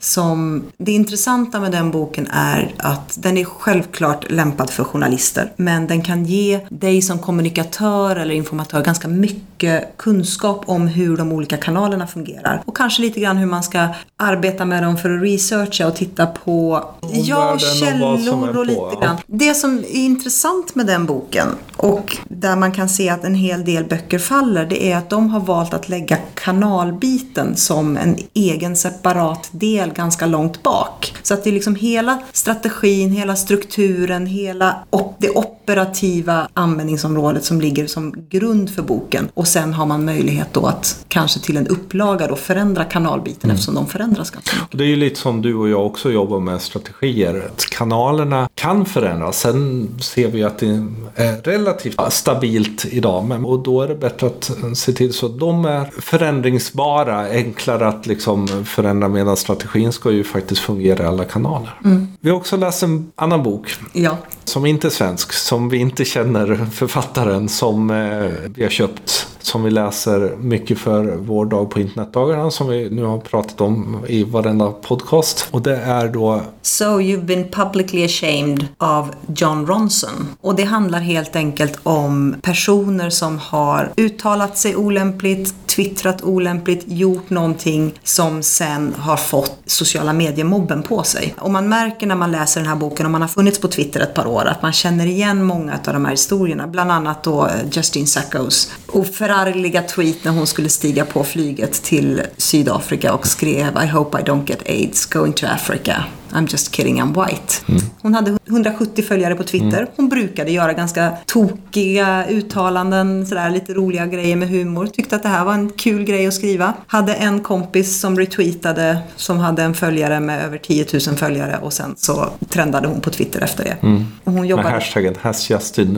Som, 0.00 0.64
det 0.78 0.92
intressanta 0.92 1.60
med 1.60 1.72
den 1.72 1.90
boken 1.90 2.26
är 2.32 2.74
att 2.78 3.18
den 3.22 3.38
är 3.38 3.44
självklart 3.44 4.30
lämpad 4.30 4.70
för 4.70 4.84
journalister. 4.84 5.52
Men 5.56 5.86
den 5.86 6.02
kan 6.02 6.24
ge 6.24 6.60
dig 6.70 7.02
som 7.02 7.18
kommunikatör 7.18 8.16
eller 8.16 8.34
informatör 8.34 8.82
ganska 8.82 9.08
mycket 9.08 9.96
kunskap 9.96 10.62
om 10.66 10.88
hur 10.88 11.16
de 11.16 11.32
olika 11.32 11.56
kanalerna 11.56 12.06
fungerar. 12.06 12.62
Och 12.66 12.76
kanske 12.76 13.02
lite 13.02 13.20
grann 13.20 13.36
hur 13.36 13.46
man 13.46 13.62
ska 13.62 13.88
arbeta 14.20 14.64
med 14.64 14.82
dem 14.82 14.96
för 14.96 15.10
att 15.10 15.22
researcha 15.22 15.86
och 15.86 15.96
titta 15.96 16.26
på 16.26 16.84
ja, 17.12 17.52
och 17.52 17.54
är 17.54 17.58
källor 17.58 18.48
och 18.48 18.54
på, 18.54 18.62
lite 18.62 18.80
ja. 18.80 19.00
grann. 19.00 19.16
Det 19.26 19.54
som 19.54 19.78
är 19.78 19.96
intressant 19.96 20.74
med 20.74 20.86
den 20.86 21.06
boken 21.06 21.48
och 21.80 22.16
där 22.28 22.56
man 22.56 22.72
kan 22.72 22.88
se 22.88 23.08
att 23.08 23.24
en 23.24 23.34
hel 23.34 23.64
del 23.64 23.84
böcker 23.84 24.18
faller 24.18 24.66
det 24.66 24.92
är 24.92 24.96
att 24.96 25.10
de 25.10 25.30
har 25.30 25.40
valt 25.40 25.74
att 25.74 25.88
lägga 25.88 26.16
kanalbiten 26.34 27.56
som 27.56 27.96
en 27.96 28.16
egen 28.34 28.76
separat 28.76 29.48
del 29.52 29.92
ganska 29.92 30.26
långt 30.26 30.62
bak. 30.62 31.14
Så 31.22 31.34
att 31.34 31.44
det 31.44 31.50
är 31.50 31.54
liksom 31.54 31.74
hela 31.74 32.22
strategin, 32.32 33.12
hela 33.12 33.36
strukturen, 33.36 34.26
hela 34.26 34.76
op- 34.90 35.16
det 35.18 35.30
operativa 35.30 36.48
användningsområdet 36.54 37.44
som 37.44 37.60
ligger 37.60 37.86
som 37.86 38.14
grund 38.30 38.70
för 38.70 38.82
boken. 38.82 39.28
Och 39.34 39.48
sen 39.48 39.74
har 39.74 39.86
man 39.86 40.04
möjlighet 40.04 40.48
då 40.52 40.66
att 40.66 41.04
kanske 41.08 41.40
till 41.40 41.56
en 41.56 41.66
upplaga 41.66 42.26
då 42.26 42.36
förändra 42.36 42.84
kanalbiten 42.84 43.50
eftersom 43.50 43.74
de 43.74 43.86
förändras 43.86 44.30
ganska 44.30 44.56
mycket. 44.62 44.78
Det 44.78 44.84
är 44.84 44.88
ju 44.88 44.96
lite 44.96 45.20
som 45.20 45.42
du 45.42 45.54
och 45.54 45.68
jag 45.68 45.86
också 45.86 46.10
jobbar 46.10 46.40
med 46.40 46.60
strategier. 46.60 47.46
Att 47.52 47.66
kanalerna 47.66 48.48
kan 48.54 48.84
förändras. 48.84 49.38
Sen 49.38 49.88
ser 50.00 50.28
vi 50.28 50.44
att 50.44 50.58
det 50.58 50.66
är 51.14 51.42
relativt 51.42 51.69
stabilt 52.10 52.84
idag. 52.84 53.24
Men, 53.24 53.44
och 53.44 53.58
då 53.58 53.82
är 53.82 53.88
det 53.88 53.94
bättre 53.94 54.26
att 54.26 54.50
se 54.74 54.92
till 54.92 55.12
så 55.12 55.26
att 55.26 55.38
de 55.38 55.64
är 55.64 55.90
förändringsbara, 55.98 57.30
enklare 57.30 57.88
att 57.88 58.06
liksom 58.06 58.64
förändra 58.64 59.08
medan 59.08 59.36
strategin 59.36 59.92
ska 59.92 60.10
ju 60.10 60.24
faktiskt 60.24 60.60
fungera 60.60 61.02
i 61.02 61.06
alla 61.06 61.24
kanaler. 61.24 61.80
Mm. 61.84 62.08
Vi 62.20 62.30
har 62.30 62.36
också 62.36 62.56
läst 62.56 62.82
en 62.82 63.12
annan 63.16 63.42
bok. 63.42 63.74
Ja. 63.92 64.16
Som 64.44 64.66
inte 64.66 64.88
är 64.88 64.90
svensk, 64.90 65.32
som 65.32 65.68
vi 65.68 65.78
inte 65.78 66.04
känner 66.04 66.66
författaren, 66.72 67.48
som 67.48 67.90
eh, 67.90 68.30
vi 68.54 68.62
har 68.62 68.70
köpt 68.70 69.29
som 69.42 69.62
vi 69.62 69.70
läser 69.70 70.36
mycket 70.36 70.78
för 70.78 71.16
vår 71.16 71.46
dag 71.46 71.70
på 71.70 71.80
internetdagarna 71.80 72.50
som 72.50 72.68
vi 72.68 72.90
nu 72.90 73.04
har 73.04 73.18
pratat 73.18 73.60
om 73.60 74.04
i 74.08 74.24
varenda 74.24 74.70
podcast. 74.70 75.48
Och 75.50 75.62
det 75.62 75.76
är 75.76 76.08
då 76.08 76.42
So 76.62 76.84
you've 76.84 77.24
been 77.24 77.48
publicly 77.48 78.04
ashamed 78.04 78.66
av 78.78 79.14
John 79.36 79.66
Ronson. 79.66 80.28
Och 80.40 80.56
det 80.56 80.64
handlar 80.64 81.00
helt 81.00 81.36
enkelt 81.36 81.78
om 81.82 82.34
personer 82.42 83.10
som 83.10 83.38
har 83.38 83.92
uttalat 83.96 84.58
sig 84.58 84.76
olämpligt, 84.76 85.69
twittrat 85.74 86.22
olämpligt, 86.22 86.84
gjort 86.86 87.30
någonting 87.30 88.00
som 88.04 88.42
sen 88.42 88.94
har 88.98 89.16
fått 89.16 89.58
sociala 89.66 90.12
mediemobben 90.12 90.82
på 90.82 91.02
sig. 91.02 91.34
Och 91.38 91.50
man 91.50 91.68
märker 91.68 92.06
när 92.06 92.14
man 92.16 92.32
läser 92.32 92.60
den 92.60 92.68
här 92.68 92.76
boken, 92.76 93.06
om 93.06 93.12
man 93.12 93.20
har 93.20 93.28
funnits 93.28 93.58
på 93.58 93.68
Twitter 93.68 94.00
ett 94.00 94.14
par 94.14 94.26
år, 94.26 94.44
att 94.44 94.62
man 94.62 94.72
känner 94.72 95.06
igen 95.06 95.44
många 95.44 95.72
av 95.72 95.92
de 95.92 96.04
här 96.04 96.12
historierna. 96.12 96.66
Bland 96.66 96.92
annat 96.92 97.24
då 97.24 97.46
eh, 97.46 97.52
Justine 97.72 98.06
Sackos 98.06 98.72
oförargliga 98.86 99.82
tweet 99.82 100.24
när 100.24 100.32
hon 100.32 100.46
skulle 100.46 100.68
stiga 100.68 101.04
på 101.04 101.24
flyget 101.24 101.72
till 101.72 102.22
Sydafrika 102.36 103.14
och 103.14 103.26
skrev 103.26 103.82
I 103.84 103.86
hope 103.86 104.20
I 104.20 104.22
don't 104.22 104.48
get 104.48 104.68
AIDS 104.68 105.06
going 105.06 105.32
to 105.32 105.46
Africa. 105.46 106.04
I'm 106.32 106.52
just 106.52 106.74
kidding, 106.74 107.00
I'm 107.00 107.26
white. 107.26 107.54
Mm. 107.68 107.82
Hon 108.02 108.14
hade 108.14 108.38
170 108.48 109.02
följare 109.02 109.34
på 109.34 109.44
Twitter. 109.44 109.78
Mm. 109.78 109.88
Hon 109.96 110.08
brukade 110.08 110.50
göra 110.50 110.72
ganska 110.72 111.12
tokiga 111.26 112.26
uttalanden, 112.28 113.26
sådär 113.26 113.50
lite 113.50 113.74
roliga 113.74 114.06
grejer 114.06 114.36
med 114.36 114.48
humor. 114.48 114.86
Tyckte 114.86 115.16
att 115.16 115.22
det 115.22 115.28
här 115.28 115.44
var 115.44 115.54
en 115.54 115.70
kul 115.70 116.04
grej 116.04 116.26
att 116.26 116.34
skriva. 116.34 116.74
Hade 116.86 117.14
en 117.14 117.40
kompis 117.40 118.00
som 118.00 118.18
retweetade 118.18 118.98
som 119.16 119.38
hade 119.38 119.62
en 119.62 119.74
följare 119.74 120.20
med 120.20 120.44
över 120.44 120.58
10 120.58 120.86
000 120.92 121.16
följare 121.16 121.58
och 121.62 121.72
sen 121.72 121.94
så 121.96 122.28
trendade 122.48 122.88
hon 122.88 123.00
på 123.00 123.10
Twitter 123.10 123.40
efter 123.40 123.64
det. 123.64 123.76
Mm. 123.86 124.04
Och 124.24 124.32
hon 124.32 124.46
jobbade... 124.46 124.68
Med 124.68 124.74
hashtaggen 124.74 125.14
Has 125.20 125.50
Justin 125.50 125.94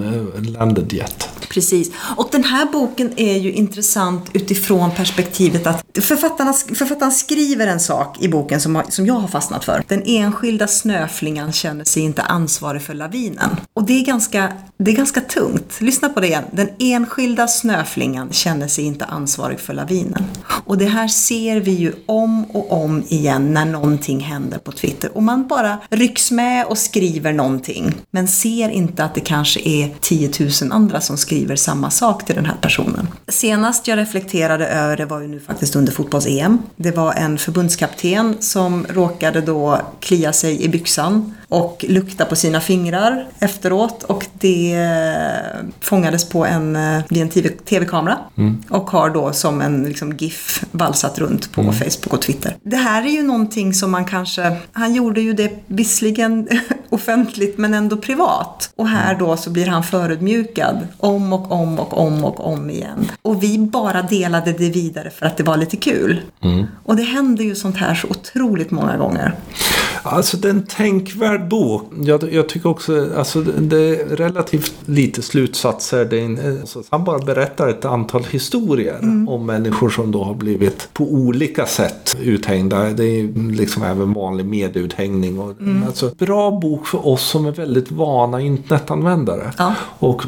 landed 0.59 0.93
yet? 0.93 1.29
Precis. 1.49 1.91
Och 2.17 2.29
den 2.33 2.45
här 2.45 2.67
boken 2.73 3.13
är 3.17 3.39
ju 3.39 3.53
intressant 3.53 4.31
utifrån 4.33 4.91
perspektivet 4.91 5.67
att 5.67 5.85
författarna, 6.01 6.53
författaren 6.53 7.13
skriver 7.13 7.67
en 7.67 7.81
sak 7.81 8.23
i 8.23 8.29
boken 8.29 8.61
som, 8.61 8.83
som 8.89 9.07
jag 9.07 9.15
har 9.15 9.29
fastnat 9.29 9.65
för. 9.65 9.83
Den 9.89 10.03
enskilda 10.23 10.67
snöflingan 10.67 11.53
känner 11.53 11.85
sig 11.85 12.03
inte 12.03 12.23
ansvarig 12.23 12.83
för 12.83 12.95
lavinen. 12.95 13.51
Och 13.75 13.85
det 13.85 14.01
är, 14.01 14.05
ganska, 14.05 14.53
det 14.77 14.91
är 14.91 14.97
ganska 14.97 15.21
tungt. 15.21 15.81
Lyssna 15.81 16.09
på 16.09 16.21
det 16.21 16.27
igen. 16.27 16.45
Den 16.53 16.69
enskilda 16.79 17.49
snöflingan 17.49 18.33
känner 18.33 18.69
sig 18.69 18.85
inte 18.85 19.05
ansvarig 19.05 19.61
för 19.61 19.75
lavinen. 19.75 20.25
Och 20.65 20.79
det 20.79 20.87
här 20.87 21.09
ser 21.09 21.61
vi 21.61 21.71
ju 21.71 21.93
om 22.07 22.45
och 22.45 22.73
om 22.85 23.03
igen 23.09 23.53
när 23.53 23.65
någonting 23.65 24.21
händer 24.21 24.59
på 24.59 24.73
Twitter. 24.73 25.17
Och 25.17 25.23
man 25.23 25.47
bara 25.47 25.79
rycks 25.91 26.31
med 26.31 26.67
och 26.67 26.79
skriver 26.79 27.33
någonting. 27.33 27.95
Men 28.11 28.29
ser 28.29 28.69
inte 28.69 29.05
att 29.05 29.15
det 29.15 29.21
kanske 29.21 29.61
är 29.69 29.95
10 30.01 30.31
000 30.41 30.73
andra 30.73 31.01
som 31.01 31.17
skriver 31.17 31.57
samma 31.57 31.91
sak 31.91 32.25
till 32.27 32.35
den 32.35 32.47
här 32.47 32.57
personen. 32.61 33.09
Senast 33.29 33.89
jag 33.89 33.99
reflekterade 33.99 34.67
över 34.67 34.97
det 34.97 35.05
var 35.05 35.21
ju 35.21 35.29
nu 35.29 35.41
faktiskt 35.41 35.77
under 35.77 35.93
fotbolls-EM. 35.93 36.59
Det 36.77 36.91
var 36.91 37.13
en 37.13 37.39
förbundskapten 37.39 38.37
som 38.41 38.87
råkade 38.89 39.41
då 39.41 39.81
klia 40.13 40.33
sig 40.33 40.61
i 40.61 40.69
byxan 40.69 41.23
och 41.53 41.85
lukta 41.89 42.25
på 42.25 42.37
sina 42.37 42.61
fingrar 42.61 43.27
efteråt 43.39 44.03
och 44.03 44.27
det 44.33 44.75
eh, 44.75 45.65
fångades 45.81 46.29
på 46.29 46.47
en, 46.47 46.77
eh, 46.77 47.03
en 47.11 47.29
tv-kamera 47.65 48.19
mm. 48.37 48.63
och 48.71 48.91
har 48.91 49.11
då 49.11 49.33
som 49.33 49.61
en 49.61 49.85
liksom, 49.85 50.17
GIF 50.17 50.65
valsat 50.71 51.19
runt 51.19 51.53
på 51.53 51.61
mm. 51.61 51.75
Facebook 51.75 52.13
och 52.13 52.23
Twitter. 52.23 52.57
Det 52.63 52.77
här 52.77 53.03
är 53.03 53.11
ju 53.11 53.23
någonting 53.23 53.75
som 53.75 53.91
man 53.91 54.05
kanske, 54.05 54.57
han 54.73 54.95
gjorde 54.95 55.21
ju 55.21 55.33
det 55.33 55.51
visserligen 55.67 56.49
offentligt 56.89 57.59
men 57.59 57.75
ändå 57.75 57.97
privat 57.97 58.71
och 58.77 58.89
här 58.89 59.15
då 59.15 59.37
så 59.37 59.51
blir 59.51 59.67
han 59.67 59.85
förödmjukad 59.85 60.87
om 60.99 61.33
och 61.33 61.53
om 61.53 61.79
och 61.79 61.99
om 61.99 62.25
och 62.25 62.53
om 62.53 62.71
igen. 62.71 63.11
Och 63.23 63.43
vi 63.43 63.59
bara 63.59 64.03
delade 64.03 64.53
det 64.53 64.71
vidare 64.71 65.11
för 65.11 65.27
att 65.27 65.37
det 65.37 65.43
var 65.43 65.57
lite 65.57 65.77
kul. 65.77 66.21
Mm. 66.43 66.67
Och 66.85 66.97
det 66.97 67.03
händer 67.03 67.45
ju 67.45 67.55
sånt 67.55 67.77
här 67.77 67.95
så 67.95 68.09
otroligt 68.09 68.71
många 68.71 68.97
gånger. 68.97 69.35
Alltså 70.03 70.37
det 70.37 70.49
är 70.49 70.51
en 70.51 70.67
tänkvärd 70.67 71.42
bok. 71.49 71.83
Jag, 72.05 72.33
jag 72.33 72.49
tycker 72.49 72.69
också 72.69 73.09
alltså 73.17 73.41
det 73.43 73.77
är 73.77 74.17
relativt 74.17 74.75
lite 74.85 75.23
slutsatser. 75.23 76.05
Det 76.05 76.21
är 76.21 76.25
en, 76.25 76.61
alltså, 76.61 76.83
han 76.91 77.05
bara 77.05 77.19
berättar 77.19 77.69
ett 77.69 77.85
antal 77.85 78.25
historier 78.25 78.99
mm. 79.03 79.29
om 79.29 79.47
människor 79.47 79.91
som 79.91 80.13
då 80.13 80.25
har 80.25 80.35
blivit 80.35 80.89
på 80.93 81.05
olika 81.05 81.67
sätt 81.67 82.17
uthängda. 82.23 82.91
Det 82.91 83.05
är 83.05 83.53
liksom 83.53 83.83
även 83.83 84.13
vanlig 84.13 84.47
medieuthängning. 84.47 85.39
Och, 85.39 85.61
mm. 85.61 85.83
alltså, 85.87 86.11
bra 86.19 86.51
bok 86.51 86.87
för 86.87 87.09
oss 87.09 87.23
som 87.23 87.47
är 87.47 87.53
väldigt 87.53 87.93
vana 87.93 88.41
internetanvändare. 88.41 89.53
Ja. 89.59 89.75
Och 89.99 90.23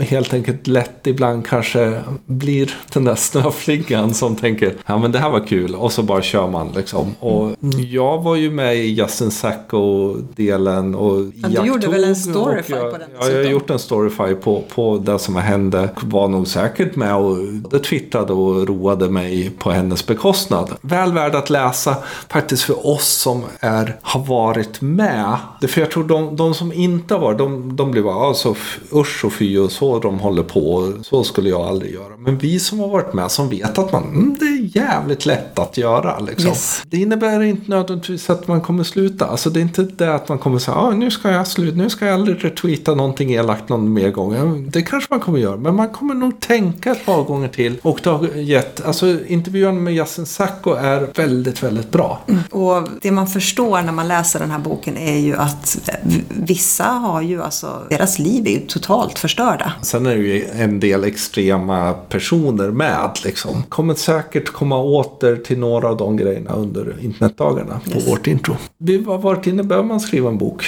helt 0.00 0.34
enkelt 0.34 0.66
lätt 0.66 1.06
ibland 1.06 1.46
kanske 1.46 2.00
blir 2.26 2.74
den 2.92 3.04
där 3.04 3.14
snöflingan 3.14 4.14
som 4.14 4.36
tänker 4.36 4.74
ja 4.86 4.98
men 4.98 5.12
det 5.12 5.18
här 5.18 5.30
var 5.30 5.46
kul 5.46 5.74
och 5.74 5.92
så 5.92 6.02
bara 6.02 6.22
kör 6.22 6.48
man 6.48 6.68
liksom. 6.76 7.14
Och 7.18 7.56
jag 7.90 8.22
var 8.22 8.36
ju 8.36 8.50
med 8.50 8.76
i 8.76 8.88
Justin 8.88 9.30
Sacco-delen. 9.30 10.12
Och 10.12 10.22
ja, 10.54 11.62
du 11.62 11.68
gjorde 11.68 11.88
väl 11.88 12.04
en 12.04 12.16
storyfy 12.16 12.72
på 12.72 12.98
den? 12.98 13.10
Ja, 13.20 13.28
jag 13.28 13.36
har 13.36 13.50
gjort 13.50 13.70
en 13.70 13.78
storyfy 13.78 14.34
på, 14.34 14.62
på 14.74 14.98
det 14.98 15.18
som 15.18 15.36
hände. 15.36 15.88
Var 16.00 16.28
nog 16.28 16.48
säkert 16.48 16.96
med 16.96 17.16
och 17.16 17.36
det 17.70 17.78
twittrade 17.78 18.32
och 18.32 18.68
roade 18.68 19.08
mig 19.08 19.50
på 19.58 19.70
hennes 19.70 20.06
bekostnad. 20.06 20.70
Väl 20.80 21.12
värd 21.12 21.34
att 21.34 21.50
läsa 21.50 21.96
faktiskt 22.28 22.62
för 22.62 22.86
oss 22.86 23.08
som 23.08 23.42
är, 23.60 23.96
har 24.02 24.24
varit 24.24 24.80
med. 24.80 25.36
För 25.68 25.80
jag 25.80 25.90
tror 25.90 26.04
de, 26.04 26.36
de 26.36 26.54
som 26.54 26.72
inte 26.72 27.14
har 27.14 27.20
varit, 27.20 27.38
de, 27.38 27.76
de 27.76 27.90
blir 27.90 28.02
bara 28.02 28.26
alltså, 28.26 28.54
usch 28.92 29.24
och 29.24 29.32
fy 29.32 29.58
och 29.58 29.72
så 29.72 29.98
de 29.98 30.18
håller 30.18 30.42
på. 30.42 30.92
Så 31.02 31.24
skulle 31.24 31.48
jag 31.48 31.60
aldrig 31.60 31.94
göra. 31.94 32.16
Men 32.18 32.38
vi 32.38 32.60
som 32.60 32.80
har 32.80 32.88
varit 32.88 33.12
med 33.12 33.30
som 33.30 33.48
vet 33.48 33.78
att 33.78 33.92
man, 33.92 34.04
mm, 34.04 34.36
det 34.40 34.44
är 34.44 34.76
jävligt 34.76 35.26
lätt 35.26 35.58
att 35.58 35.76
göra. 35.76 36.18
Liksom. 36.18 36.48
Yes. 36.48 36.82
Det 36.86 36.96
innebär 36.96 37.42
inte 37.42 37.70
nödvändigtvis 37.70 38.30
att 38.30 38.48
man 38.48 38.60
kommer 38.60 38.84
sluta. 38.84 39.26
Alltså 39.26 39.50
det 39.50 39.60
är 39.60 39.62
inte 39.62 39.82
det 39.82 40.14
att 40.14 40.28
man 40.32 40.38
kommer 40.38 40.58
säga 40.58 40.76
ah, 40.76 40.90
nu 40.90 41.10
ska 41.10 41.30
jag 41.30 41.46
sluta, 41.46 41.76
nu 41.76 41.90
ska 41.90 42.06
jag 42.06 42.14
aldrig 42.14 42.44
retweeta 42.44 42.94
någonting 42.94 43.32
elakt 43.32 43.68
någon 43.68 43.92
mer 43.92 44.10
gång. 44.10 44.70
Det 44.70 44.82
kanske 44.82 45.14
man 45.14 45.20
kommer 45.20 45.38
göra, 45.38 45.56
men 45.56 45.74
man 45.74 45.88
kommer 45.88 46.14
nog 46.14 46.40
tänka 46.40 46.90
ett 46.90 47.06
par 47.06 47.22
gånger 47.22 47.48
till. 47.48 47.78
Och 47.82 48.00
det 48.02 48.10
har 48.10 48.26
gett, 48.26 48.84
alltså 48.86 49.26
intervjun 49.26 49.84
med 49.84 49.94
Yasin 49.94 50.26
Sacco 50.26 50.74
är 50.74 51.08
väldigt, 51.14 51.62
väldigt 51.62 51.90
bra. 51.90 52.20
Mm. 52.28 52.40
Och 52.50 52.88
det 53.02 53.10
man 53.10 53.26
förstår 53.26 53.82
när 53.82 53.92
man 53.92 54.08
läser 54.08 54.38
den 54.38 54.50
här 54.50 54.58
boken 54.58 54.96
är 54.96 55.18
ju 55.18 55.36
att 55.36 55.90
vissa 56.28 56.84
har 56.84 57.22
ju 57.22 57.42
alltså, 57.42 57.82
deras 57.90 58.18
liv 58.18 58.46
är 58.46 58.50
ju 58.50 58.60
totalt 58.60 59.18
förstörda. 59.18 59.72
Sen 59.82 60.06
är 60.06 60.16
det 60.16 60.22
ju 60.22 60.44
en 60.44 60.80
del 60.80 61.04
extrema 61.04 61.92
personer 61.92 62.70
med 62.70 63.10
liksom. 63.24 63.62
Kommer 63.68 63.94
säkert 63.94 64.48
komma 64.48 64.78
åter 64.78 65.36
till 65.36 65.58
några 65.58 65.88
av 65.88 65.96
de 65.96 66.16
grejerna 66.16 66.52
under 66.52 66.96
internetdagarna 67.00 67.80
på 67.84 67.98
yes. 67.98 68.08
vårt 68.08 68.26
intro. 68.26 68.56
Vi 68.78 69.04
har 69.04 69.18
varit 69.18 69.46
inne, 69.46 69.62
behöver 69.62 69.88
man 69.88 70.00
skriva 70.00 70.21
en 70.28 70.38
bok? 70.38 70.64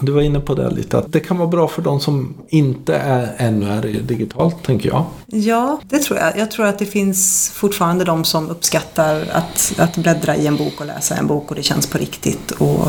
Du 0.00 0.12
var 0.12 0.22
inne 0.22 0.40
på 0.40 0.54
det 0.54 0.70
lite, 0.70 0.98
att 0.98 1.12
det 1.12 1.20
kan 1.20 1.38
vara 1.38 1.48
bra 1.48 1.68
för 1.68 1.82
de 1.82 2.00
som 2.00 2.34
inte 2.48 2.96
är, 2.96 3.34
ännu 3.36 3.66
är 3.66 3.82
digitalt, 3.82 4.62
tänker 4.62 4.88
jag. 4.88 5.04
Ja, 5.34 5.80
det 5.88 5.98
tror 5.98 6.18
jag. 6.18 6.38
Jag 6.38 6.50
tror 6.50 6.66
att 6.66 6.78
det 6.78 6.86
finns 6.86 7.50
fortfarande 7.54 8.04
de 8.04 8.24
som 8.24 8.50
uppskattar 8.50 9.28
att, 9.32 9.74
att 9.78 9.96
bläddra 9.96 10.36
i 10.36 10.46
en 10.46 10.56
bok 10.56 10.80
och 10.80 10.86
läsa 10.86 11.16
en 11.16 11.26
bok 11.26 11.50
och 11.50 11.56
det 11.56 11.62
känns 11.62 11.86
på 11.86 11.98
riktigt. 11.98 12.50
Och 12.50 12.86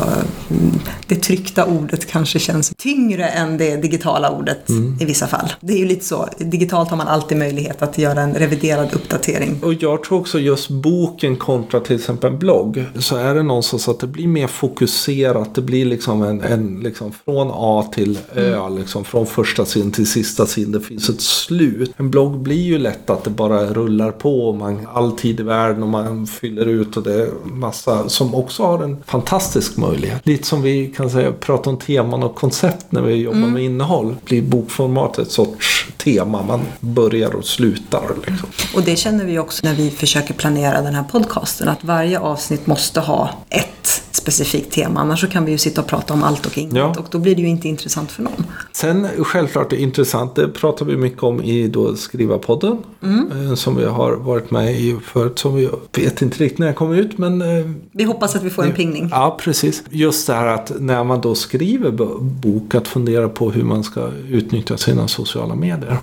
mm, 0.50 0.80
det 1.06 1.14
tryckta 1.14 1.64
ordet 1.64 2.06
kanske 2.06 2.38
känns 2.38 2.72
tyngre 2.78 3.28
än 3.28 3.58
det 3.58 3.76
digitala 3.76 4.30
ordet 4.30 4.68
mm. 4.68 4.96
i 5.00 5.04
vissa 5.04 5.26
fall. 5.26 5.52
Det 5.60 5.72
är 5.72 5.78
ju 5.78 5.84
lite 5.84 6.04
så, 6.04 6.28
digitalt 6.38 6.90
har 6.90 6.96
man 6.96 7.08
alltid 7.08 7.38
möjlighet 7.38 7.82
att 7.82 7.98
göra 7.98 8.20
en 8.20 8.34
reviderad 8.34 8.92
uppdatering. 8.92 9.60
Och 9.62 9.74
jag 9.74 10.02
tror 10.02 10.20
också 10.20 10.38
just 10.38 10.68
boken 10.68 11.36
kontra 11.36 11.80
till 11.80 11.96
exempel 11.96 12.32
en 12.32 12.38
blogg, 12.38 12.84
så 12.98 13.16
är 13.16 13.34
det 13.34 13.42
någonstans 13.42 13.88
att 13.88 14.00
det 14.00 14.06
blir 14.06 14.28
mer 14.28 14.46
fokuserat, 14.46 15.54
det 15.54 15.62
blir 15.62 15.84
liksom 15.84 16.22
en, 16.22 16.40
en 16.40 16.80
liksom 16.80 17.12
från 17.24 17.50
A 17.52 17.90
till 17.92 18.18
Ö, 18.34 18.56
mm. 18.56 18.78
liksom 18.78 19.04
från 19.04 19.26
första 19.26 19.64
sidan 19.64 19.90
till 19.90 20.06
sista 20.06 20.46
sidan, 20.46 20.72
det 20.72 20.80
finns 20.80 21.08
ett 21.08 21.20
slut. 21.20 21.94
En 21.96 22.10
blogg 22.10 22.33
blogg 22.34 22.44
blir 22.44 22.62
ju 22.62 22.78
lätt 22.78 23.10
att 23.10 23.24
det 23.24 23.30
bara 23.30 23.66
rullar 23.66 24.10
på 24.10 24.48
och 24.48 24.54
man 24.54 24.86
all 24.92 25.12
tid 25.12 25.40
i 25.40 25.42
världen 25.42 25.82
och 25.82 25.88
man 25.88 26.26
fyller 26.26 26.66
ut 26.66 26.96
och 26.96 27.02
det 27.02 27.14
är 27.14 27.28
massa 27.44 28.08
som 28.08 28.34
också 28.34 28.62
har 28.62 28.84
en 28.84 29.02
fantastisk 29.06 29.76
möjlighet. 29.76 30.26
Lite 30.26 30.46
som 30.46 30.62
vi 30.62 30.86
kan 30.96 31.10
säga 31.10 31.32
prata 31.32 31.70
om 31.70 31.78
teman 31.78 32.22
och 32.22 32.34
koncept 32.34 32.86
när 32.90 33.02
vi 33.02 33.14
jobbar 33.14 33.38
med 33.38 33.62
innehåll. 33.62 34.16
Blir 34.24 34.42
bokformat 34.42 35.18
ett 35.18 35.30
sorts 35.30 35.86
tema 35.96 36.42
man 36.42 36.60
börjar 36.80 37.34
och 37.34 37.44
slutar. 37.44 38.02
Liksom. 38.26 38.48
Och 38.74 38.82
det 38.82 38.96
känner 38.96 39.24
vi 39.24 39.38
också 39.38 39.66
när 39.66 39.74
vi 39.74 39.90
försöker 39.90 40.34
planera 40.34 40.82
den 40.82 40.94
här 40.94 41.04
podcasten. 41.04 41.68
Att 41.68 41.84
varje 41.84 42.18
avsnitt 42.18 42.66
måste 42.66 43.00
ha 43.00 43.30
ett 43.48 44.02
specifikt 44.24 44.72
tema. 44.72 45.00
Annars 45.00 45.20
så 45.20 45.26
kan 45.26 45.44
vi 45.44 45.52
ju 45.52 45.58
sitta 45.58 45.80
och 45.80 45.86
prata 45.86 46.14
om 46.14 46.22
allt 46.22 46.46
och 46.46 46.58
inget. 46.58 46.74
Ja. 46.74 46.94
Och 46.98 47.06
då 47.10 47.18
blir 47.18 47.34
det 47.34 47.42
ju 47.42 47.48
inte 47.48 47.68
intressant 47.68 48.12
för 48.12 48.22
någon. 48.22 48.46
Sen 48.72 49.08
självklart 49.24 49.70
det 49.70 49.76
är 49.76 49.80
intressant, 49.80 50.34
det 50.34 50.48
pratar 50.48 50.86
vi 50.86 50.96
mycket 50.96 51.22
om 51.22 51.42
i 51.42 51.68
då 51.68 51.96
Skriva-podden. 52.28 52.76
eh, 53.02 53.54
Som 53.54 53.76
vi 53.76 53.84
har 53.84 54.12
varit 54.12 54.50
med 54.50 54.80
i 54.80 54.96
förut. 55.04 55.38
Som 55.38 55.54
vi 55.54 55.68
vet 55.96 56.22
inte 56.22 56.38
riktigt 56.44 56.58
när 56.58 56.66
den 56.66 56.74
kommer 56.74 56.96
ut 56.96 57.18
men 57.18 57.42
eh, 57.42 57.70
Vi 57.92 58.04
hoppas 58.04 58.36
att 58.36 58.42
vi 58.42 58.50
får 58.50 58.64
en 58.64 58.72
pingning. 58.72 59.08
Ja, 59.10 59.38
precis. 59.40 59.82
Just 59.90 60.26
det 60.26 60.34
här 60.34 60.46
att 60.46 60.72
när 60.80 61.04
man 61.04 61.20
då 61.20 61.34
skriver 61.34 61.90
bok 62.20 62.74
att 62.74 62.88
fundera 62.88 63.28
på 63.28 63.50
hur 63.50 63.62
man 63.62 63.84
ska 63.84 64.08
utnyttja 64.30 64.76
sina 64.76 65.08
sociala 65.08 65.54
medier. 65.54 65.96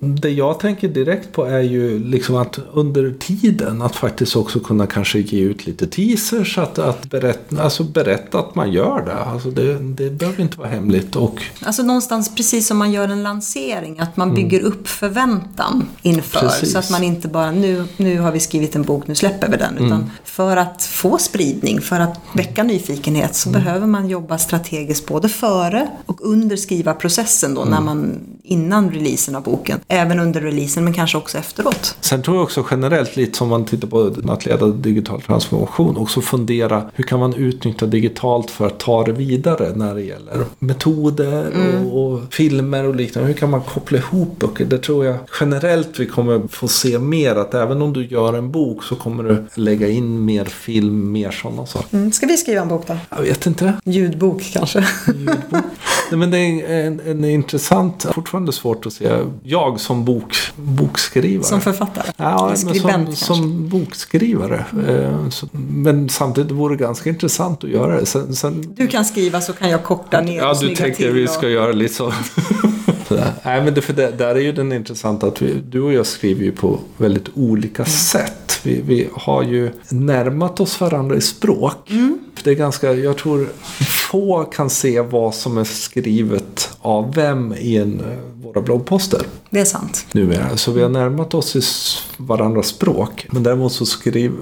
Det 0.00 0.30
jag 0.30 0.60
tänker 0.60 0.88
direkt 0.88 1.32
på 1.32 1.44
är 1.44 1.60
ju 1.60 1.98
liksom 1.98 2.36
att 2.36 2.58
under 2.72 3.14
tiden 3.18 3.82
att 3.82 3.96
faktiskt 3.96 4.36
också 4.36 4.60
kunna 4.60 4.86
kanske 4.86 5.18
ge 5.18 5.40
ut 5.40 5.66
lite 5.66 5.86
teasers. 5.86 6.58
Att, 6.58 6.78
att 6.78 7.10
berätta, 7.10 7.62
alltså 7.62 7.84
berätta 7.84 8.38
att 8.38 8.54
man 8.54 8.72
gör 8.72 9.02
det. 9.06 9.14
Alltså 9.14 9.50
det, 9.50 9.78
det 9.78 10.10
behöver 10.10 10.42
inte 10.42 10.58
vara 10.58 10.68
hemligt. 10.68 11.16
Och 11.16 11.42
Alltså 11.62 11.82
någonstans 11.82 12.34
precis 12.34 12.66
som 12.66 12.78
man 12.78 12.92
gör 12.92 13.08
en 13.08 13.22
lansering, 13.22 13.98
att 14.00 14.16
man 14.16 14.34
bygger 14.34 14.60
upp 14.60 14.88
förväntan 14.88 15.63
inför. 16.02 16.40
Precis. 16.40 16.72
Så 16.72 16.78
att 16.78 16.90
man 16.90 17.02
inte 17.02 17.28
bara, 17.28 17.50
nu, 17.50 17.84
nu 17.96 18.20
har 18.20 18.32
vi 18.32 18.40
skrivit 18.40 18.76
en 18.76 18.82
bok, 18.82 19.06
nu 19.06 19.14
släpper 19.14 19.48
vi 19.50 19.56
den. 19.56 19.78
Utan 19.78 20.10
för 20.24 20.56
att 20.56 20.82
få 20.82 21.18
spridning, 21.18 21.80
för 21.80 22.00
att 22.00 22.20
väcka 22.34 22.62
nyfikenhet 22.62 23.34
så 23.34 23.48
behöver 23.48 23.86
man 23.86 24.08
jobba 24.08 24.38
strategiskt 24.38 25.06
både 25.06 25.28
före 25.28 25.88
och 26.06 26.18
under 26.20 26.56
skrivarprocessen 26.56 27.54
då, 27.54 27.64
när 27.64 27.80
man, 27.80 28.20
innan 28.42 28.90
releasen 28.90 29.34
av 29.34 29.42
boken. 29.42 29.80
Även 29.88 30.20
under 30.20 30.40
releasen, 30.40 30.84
men 30.84 30.94
kanske 30.94 31.18
också 31.18 31.38
efteråt. 31.38 31.96
Sen 32.00 32.22
tror 32.22 32.36
jag 32.36 32.44
också 32.44 32.64
generellt, 32.70 33.16
lite 33.16 33.38
som 33.38 33.48
man 33.48 33.64
tittar 33.64 33.88
på 33.88 34.32
att 34.32 34.46
leda 34.46 34.66
digital 34.66 35.22
transformation, 35.22 35.96
också 35.96 36.20
fundera 36.20 36.90
hur 36.94 37.04
kan 37.04 37.20
man 37.20 37.34
utnyttja 37.34 37.86
digitalt 37.86 38.50
för 38.50 38.66
att 38.66 38.78
ta 38.78 39.04
det 39.04 39.12
vidare 39.12 39.72
när 39.74 39.94
det 39.94 40.02
gäller 40.02 40.44
metoder 40.58 41.52
och, 41.84 42.04
och 42.04 42.20
filmer 42.30 42.84
och 42.84 42.96
liknande. 42.96 43.28
Hur 43.28 43.34
kan 43.34 43.50
man 43.50 43.60
koppla 43.62 43.98
ihop 43.98 44.38
böcker? 44.38 44.64
Det 44.64 44.78
tror 44.78 45.04
jag 45.04 45.16
generellt 45.40 45.53
vi 45.98 46.06
kommer 46.06 46.48
få 46.48 46.68
se 46.68 46.98
mer 46.98 47.36
att 47.36 47.54
även 47.54 47.82
om 47.82 47.92
du 47.92 48.06
gör 48.06 48.34
en 48.34 48.50
bok 48.50 48.84
så 48.84 48.96
kommer 48.96 49.24
du 49.24 49.44
lägga 49.54 49.88
in 49.88 50.24
mer 50.24 50.44
film, 50.44 51.12
mer 51.12 51.30
sådana 51.30 51.66
saker. 51.66 51.96
Mm. 51.96 52.12
Ska 52.12 52.26
vi 52.26 52.36
skriva 52.36 52.62
en 52.62 52.68
bok 52.68 52.86
då? 52.86 52.96
Jag 53.10 53.22
vet 53.22 53.46
inte. 53.46 53.72
Ljudbok 53.84 54.42
kanske? 54.52 54.84
Ljudbok. 55.06 55.64
Nej, 56.10 56.18
men 56.18 56.30
det 56.30 56.38
är 56.38 56.86
en, 56.86 57.00
en 57.06 57.24
intressant, 57.24 58.06
fortfarande 58.14 58.52
svårt 58.52 58.86
att 58.86 58.92
se, 58.92 59.10
jag 59.42 59.80
som 59.80 60.04
bok, 60.04 60.36
bokskrivare. 60.56 61.44
Som 61.46 61.60
författare? 61.60 62.06
Ja, 62.16 62.42
En 62.56 62.66
men 62.66 62.74
som, 62.80 62.90
kanske? 62.90 63.24
som 63.24 63.68
bokskrivare. 63.68 64.64
Eh, 64.88 65.18
men 65.68 66.08
samtidigt 66.08 66.50
vore 66.52 66.76
det 66.76 66.82
ganska 66.82 67.10
intressant 67.10 67.64
att 67.64 67.70
göra 67.70 68.00
det. 68.00 68.06
Sen, 68.06 68.34
sen, 68.34 68.74
Du 68.76 68.86
kan 68.86 69.04
skriva 69.04 69.40
så 69.40 69.52
kan 69.52 69.70
jag 69.70 69.82
korta 69.84 70.20
ner 70.20 70.36
ja, 70.38 70.50
och 70.50 70.60
du 70.60 70.74
tänker 70.76 70.96
till. 70.96 71.10
vi 71.12 71.26
och- 71.26 71.30
ska 71.30 71.48
göra 71.48 71.72
lite 71.72 71.94
så. 71.94 72.12
Nej, 73.44 73.64
men 73.64 73.74
det, 73.74 73.80
för 73.80 73.92
det, 73.92 74.10
där 74.18 74.34
är 74.34 74.40
ju 74.40 74.52
den 74.52 74.72
intressanta 74.72 75.30
att 75.34 75.42
vi, 75.42 75.62
du 75.68 75.80
och 75.80 75.92
jag 75.92 76.06
skriver 76.06 76.44
ju 76.44 76.52
på 76.52 76.78
väldigt 76.96 77.28
olika 77.34 77.82
Mm. 77.82 77.92
sätt. 77.92 78.60
Vi, 78.62 78.80
vi 78.86 79.08
har 79.12 79.42
ju 79.42 79.70
närmat 79.88 80.60
oss 80.60 80.80
varandra 80.80 81.16
i 81.16 81.20
språk. 81.20 81.90
Mm. 81.90 82.18
Det 82.44 82.50
är 82.50 82.54
ganska, 82.54 82.92
jag 82.92 83.16
tror 83.18 83.48
få 84.10 84.44
kan 84.44 84.70
se 84.70 85.00
vad 85.00 85.34
som 85.34 85.58
är 85.58 85.64
skrivet 85.64 86.70
av 86.80 87.14
vem 87.14 87.52
i 87.54 87.76
en, 87.76 88.00
eh, 88.00 88.18
våra 88.44 88.60
bloggposter 88.62 89.20
Det 89.50 89.60
är 89.60 89.64
sant. 89.64 90.06
numera. 90.12 90.56
Så 90.56 90.72
vi 90.72 90.82
har 90.82 90.88
närmat 90.88 91.34
oss 91.34 91.56
i 91.56 91.62
varandras 92.16 92.66
språk. 92.66 93.26
Men 93.30 93.42
däremot 93.42 93.72
så 93.72 93.86
skriver 93.86 94.36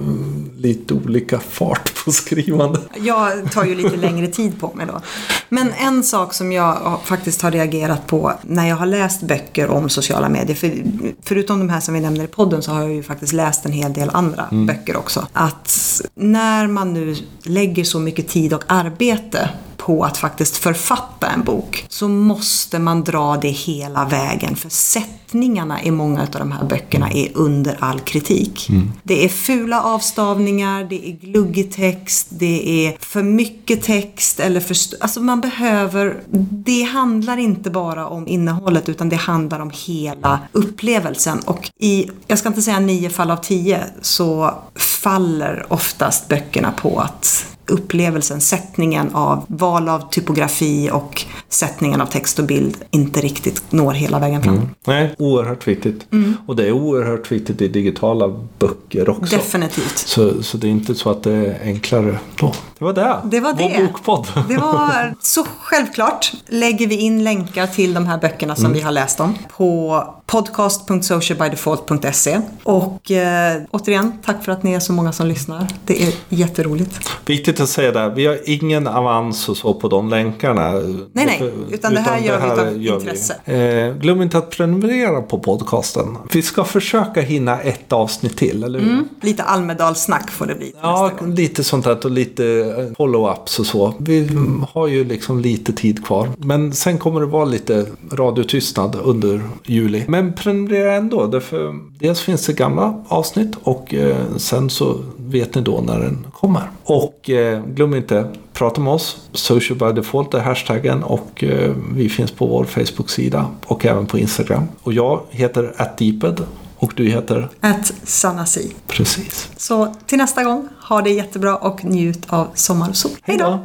lite 0.57 0.93
olika 0.93 1.39
fart 1.39 2.05
på 2.05 2.11
skrivande. 2.11 2.79
Jag 2.99 3.51
tar 3.51 3.63
ju 3.65 3.75
lite 3.75 3.95
längre 3.97 4.27
tid 4.27 4.59
på 4.59 4.71
mig 4.75 4.85
då. 4.85 5.01
Men 5.49 5.71
en 5.73 6.03
sak 6.03 6.33
som 6.33 6.51
jag 6.51 6.99
faktiskt 7.03 7.41
har 7.41 7.51
reagerat 7.51 8.07
på 8.07 8.33
när 8.41 8.69
jag 8.69 8.75
har 8.75 8.85
läst 8.85 9.21
böcker 9.21 9.67
om 9.69 9.89
sociala 9.89 10.29
medier. 10.29 10.55
För, 10.55 10.82
förutom 11.23 11.59
de 11.59 11.69
här 11.69 11.79
som 11.79 11.93
vi 11.93 11.99
nämner 11.99 12.23
i 12.23 12.27
podden 12.27 12.61
så 12.61 12.71
har 12.71 12.81
jag 12.81 12.93
ju 12.93 13.03
faktiskt 13.03 13.33
läst 13.33 13.65
en 13.65 13.71
hel 13.71 13.93
del 13.93 14.09
andra 14.13 14.47
böcker 14.51 14.97
också. 14.97 15.27
Att 15.33 16.01
när 16.15 16.67
man 16.67 16.93
nu 16.93 17.15
lägger 17.43 17.83
så 17.83 17.99
mycket 17.99 18.27
tid 18.27 18.53
och 18.53 18.63
arbete 18.67 19.49
på 19.85 20.03
att 20.03 20.17
faktiskt 20.17 20.57
författa 20.57 21.27
en 21.27 21.43
bok 21.43 21.85
så 21.89 22.07
måste 22.07 22.79
man 22.79 23.03
dra 23.03 23.37
det 23.37 23.49
hela 23.49 24.05
vägen 24.05 24.55
för 24.55 24.69
sättningarna 24.69 25.83
i 25.83 25.91
många 25.91 26.21
av 26.21 26.27
de 26.31 26.51
här 26.51 26.65
böckerna 26.65 27.11
är 27.11 27.27
under 27.33 27.77
all 27.79 27.99
kritik. 27.99 28.69
Det 29.03 29.25
är 29.25 29.29
fula 29.29 29.81
avstavningar, 29.81 30.83
det 30.83 31.09
är 31.09 31.11
gluggig 31.11 31.71
text, 31.71 32.27
det 32.29 32.87
är 32.87 32.97
för 32.99 33.23
mycket 33.23 33.83
text 33.83 34.39
eller 34.39 34.59
för 34.59 34.75
Alltså 34.99 35.21
man 35.21 35.41
behöver, 35.41 36.23
det 36.49 36.83
handlar 36.83 37.37
inte 37.37 37.69
bara 37.69 38.07
om 38.07 38.27
innehållet 38.27 38.89
utan 38.89 39.09
det 39.09 39.15
handlar 39.15 39.59
om 39.59 39.71
hela 39.85 40.39
upplevelsen 40.73 41.39
och 41.39 41.71
i, 41.79 42.09
jag 42.27 42.39
ska 42.39 42.47
inte 42.49 42.61
säga 42.61 42.79
nio 42.79 43.09
fall 43.09 43.31
av 43.31 43.37
tio 43.37 43.79
så 44.01 44.53
faller 44.75 45.65
oftast 45.69 46.27
böckerna 46.27 46.71
på 46.71 46.99
att 46.99 47.45
upplevelsen, 47.67 48.41
sättningen 48.41 49.15
av 49.15 49.45
val 49.47 49.89
av 49.89 50.09
typografi 50.09 50.89
och 50.93 51.25
sättningen 51.49 52.01
av 52.01 52.05
text 52.05 52.39
och 52.39 52.45
bild 52.45 52.77
inte 52.91 53.21
riktigt 53.21 53.71
når 53.71 53.93
hela 53.93 54.19
vägen 54.19 54.43
fram. 54.43 54.69
Nej, 54.85 55.15
oerhört 55.17 55.67
viktigt. 55.67 56.05
Och 56.47 56.55
det 56.55 56.67
är 56.67 56.71
oerhört 56.71 57.31
viktigt 57.31 57.61
i 57.61 57.67
digitala 57.67 58.39
böcker 58.59 59.09
också. 59.09 59.35
Definitivt. 59.35 59.97
Så, 59.97 60.43
så 60.43 60.57
det 60.57 60.67
är 60.67 60.71
inte 60.71 60.95
så 60.95 61.09
att 61.09 61.23
det 61.23 61.33
är 61.33 61.59
enklare 61.63 62.19
då. 62.35 62.53
Det 62.77 62.85
var 62.85 62.93
det. 62.93 63.21
Det 63.23 63.39
var 63.39 63.53
Vår 63.53 63.69
det. 63.69 63.87
bokpodd. 63.87 64.27
Det 64.47 64.57
var 64.57 65.15
så 65.21 65.45
självklart 65.61 66.33
lägger 66.47 66.87
vi 66.87 66.95
in 66.95 67.23
länkar 67.23 67.67
till 67.67 67.93
de 67.93 68.05
här 68.05 68.17
böckerna 68.17 68.55
som 68.55 68.73
vi 68.73 68.81
har 68.81 68.91
läst 68.91 69.19
om 69.19 69.37
på 69.57 70.03
podcast.socialbydefault.se 70.25 72.41
och 72.63 73.11
eh, 73.11 73.61
återigen, 73.71 74.11
tack 74.25 74.43
för 74.43 74.51
att 74.51 74.63
ni 74.63 74.73
är 74.73 74.79
så 74.79 74.93
många 74.93 75.11
som 75.11 75.27
lyssnar. 75.27 75.67
Det 75.85 76.03
är 76.03 76.13
jätteroligt. 76.29 77.09
Viktigt 77.25 77.59
att 77.59 77.69
säga 77.69 77.91
det. 77.91 78.13
Vi 78.15 78.25
har 78.25 78.37
ingen 78.45 78.87
avans 78.87 79.49
och 79.49 79.57
så 79.57 79.73
på 79.73 79.87
de 79.87 80.09
länkarna. 80.09 80.71
Nej, 80.71 81.05
nej. 81.13 81.53
Utan 81.71 81.93
det 81.93 81.99
här 81.99 82.19
gör 82.19 82.39
vi 82.39 82.45
utav 82.53 82.81
gör 82.81 82.95
intresse. 82.95 83.35
Eh, 83.45 83.95
glöm 83.95 84.21
inte 84.21 84.37
att 84.37 84.49
prenumerera 84.49 85.21
på 85.21 85.39
podcasten. 85.39 86.17
Vi 86.33 86.41
ska 86.41 86.63
försöka 86.63 87.21
hinna 87.21 87.61
ett 87.61 87.93
avsnitt 87.93 88.37
till, 88.37 88.63
eller 88.63 88.79
hur? 88.79 88.91
Mm. 88.91 89.09
Lite 89.21 89.43
Almedalssnack 89.43 90.31
får 90.31 90.45
det 90.45 90.55
bli 90.55 90.73
Ja, 90.81 91.11
lite 91.27 91.63
sånt 91.63 91.85
där 91.85 92.05
och 92.05 92.11
lite 92.11 92.45
eh, 92.45 92.85
follow-ups 92.97 93.59
och 93.59 93.65
så. 93.65 93.93
Vi 93.99 94.29
har 94.73 94.87
ju 94.87 95.03
liksom 95.03 95.39
lite 95.39 95.73
tid 95.73 96.05
kvar. 96.05 96.29
Men 96.37 96.73
sen 96.73 96.97
kommer 96.97 97.19
det 97.19 97.25
vara 97.25 97.45
lite 97.45 97.85
radiotystnad 98.11 98.95
under 99.03 99.41
juli. 99.65 100.03
Men 100.13 100.33
prenumerera 100.33 100.95
ändå. 100.95 101.27
Därför 101.27 101.79
dels 101.99 102.21
finns 102.21 102.45
det 102.45 102.53
gamla 102.53 103.03
avsnitt 103.07 103.55
och 103.63 103.93
eh, 103.93 104.17
sen 104.37 104.69
så 104.69 105.03
vet 105.17 105.55
ni 105.55 105.61
då 105.61 105.81
när 105.81 105.99
den 105.99 106.27
kommer. 106.33 106.61
Och 106.83 107.29
eh, 107.29 107.65
glöm 107.65 107.93
inte, 107.93 108.27
prata 108.53 108.81
med 108.81 108.93
oss. 108.93 109.17
Social 109.31 109.77
by 109.79 110.01
default 110.01 110.33
är 110.33 110.39
hashtaggen 110.39 111.03
och 111.03 111.43
eh, 111.43 111.75
vi 111.95 112.09
finns 112.09 112.31
på 112.31 112.45
vår 112.47 112.63
Facebook-sida 112.63 113.47
och 113.65 113.85
även 113.85 114.05
på 114.05 114.17
Instagram. 114.17 114.63
Och 114.83 114.93
jag 114.93 115.21
heter 115.29 115.73
atdeeped 115.77 116.43
och 116.77 116.93
du 116.95 117.07
heter 117.07 117.49
At 117.59 117.93
Sanasi. 118.03 118.71
precis. 118.87 119.49
Så 119.57 119.95
till 120.05 120.17
nästa 120.17 120.43
gång, 120.43 120.67
ha 120.89 121.01
det 121.01 121.09
jättebra 121.09 121.55
och 121.55 121.85
njut 121.85 122.25
av 122.29 122.47
sommar 122.53 122.89
och 122.89 122.95
sol. 122.97 123.11
Hej 123.21 123.37
då! 123.37 123.59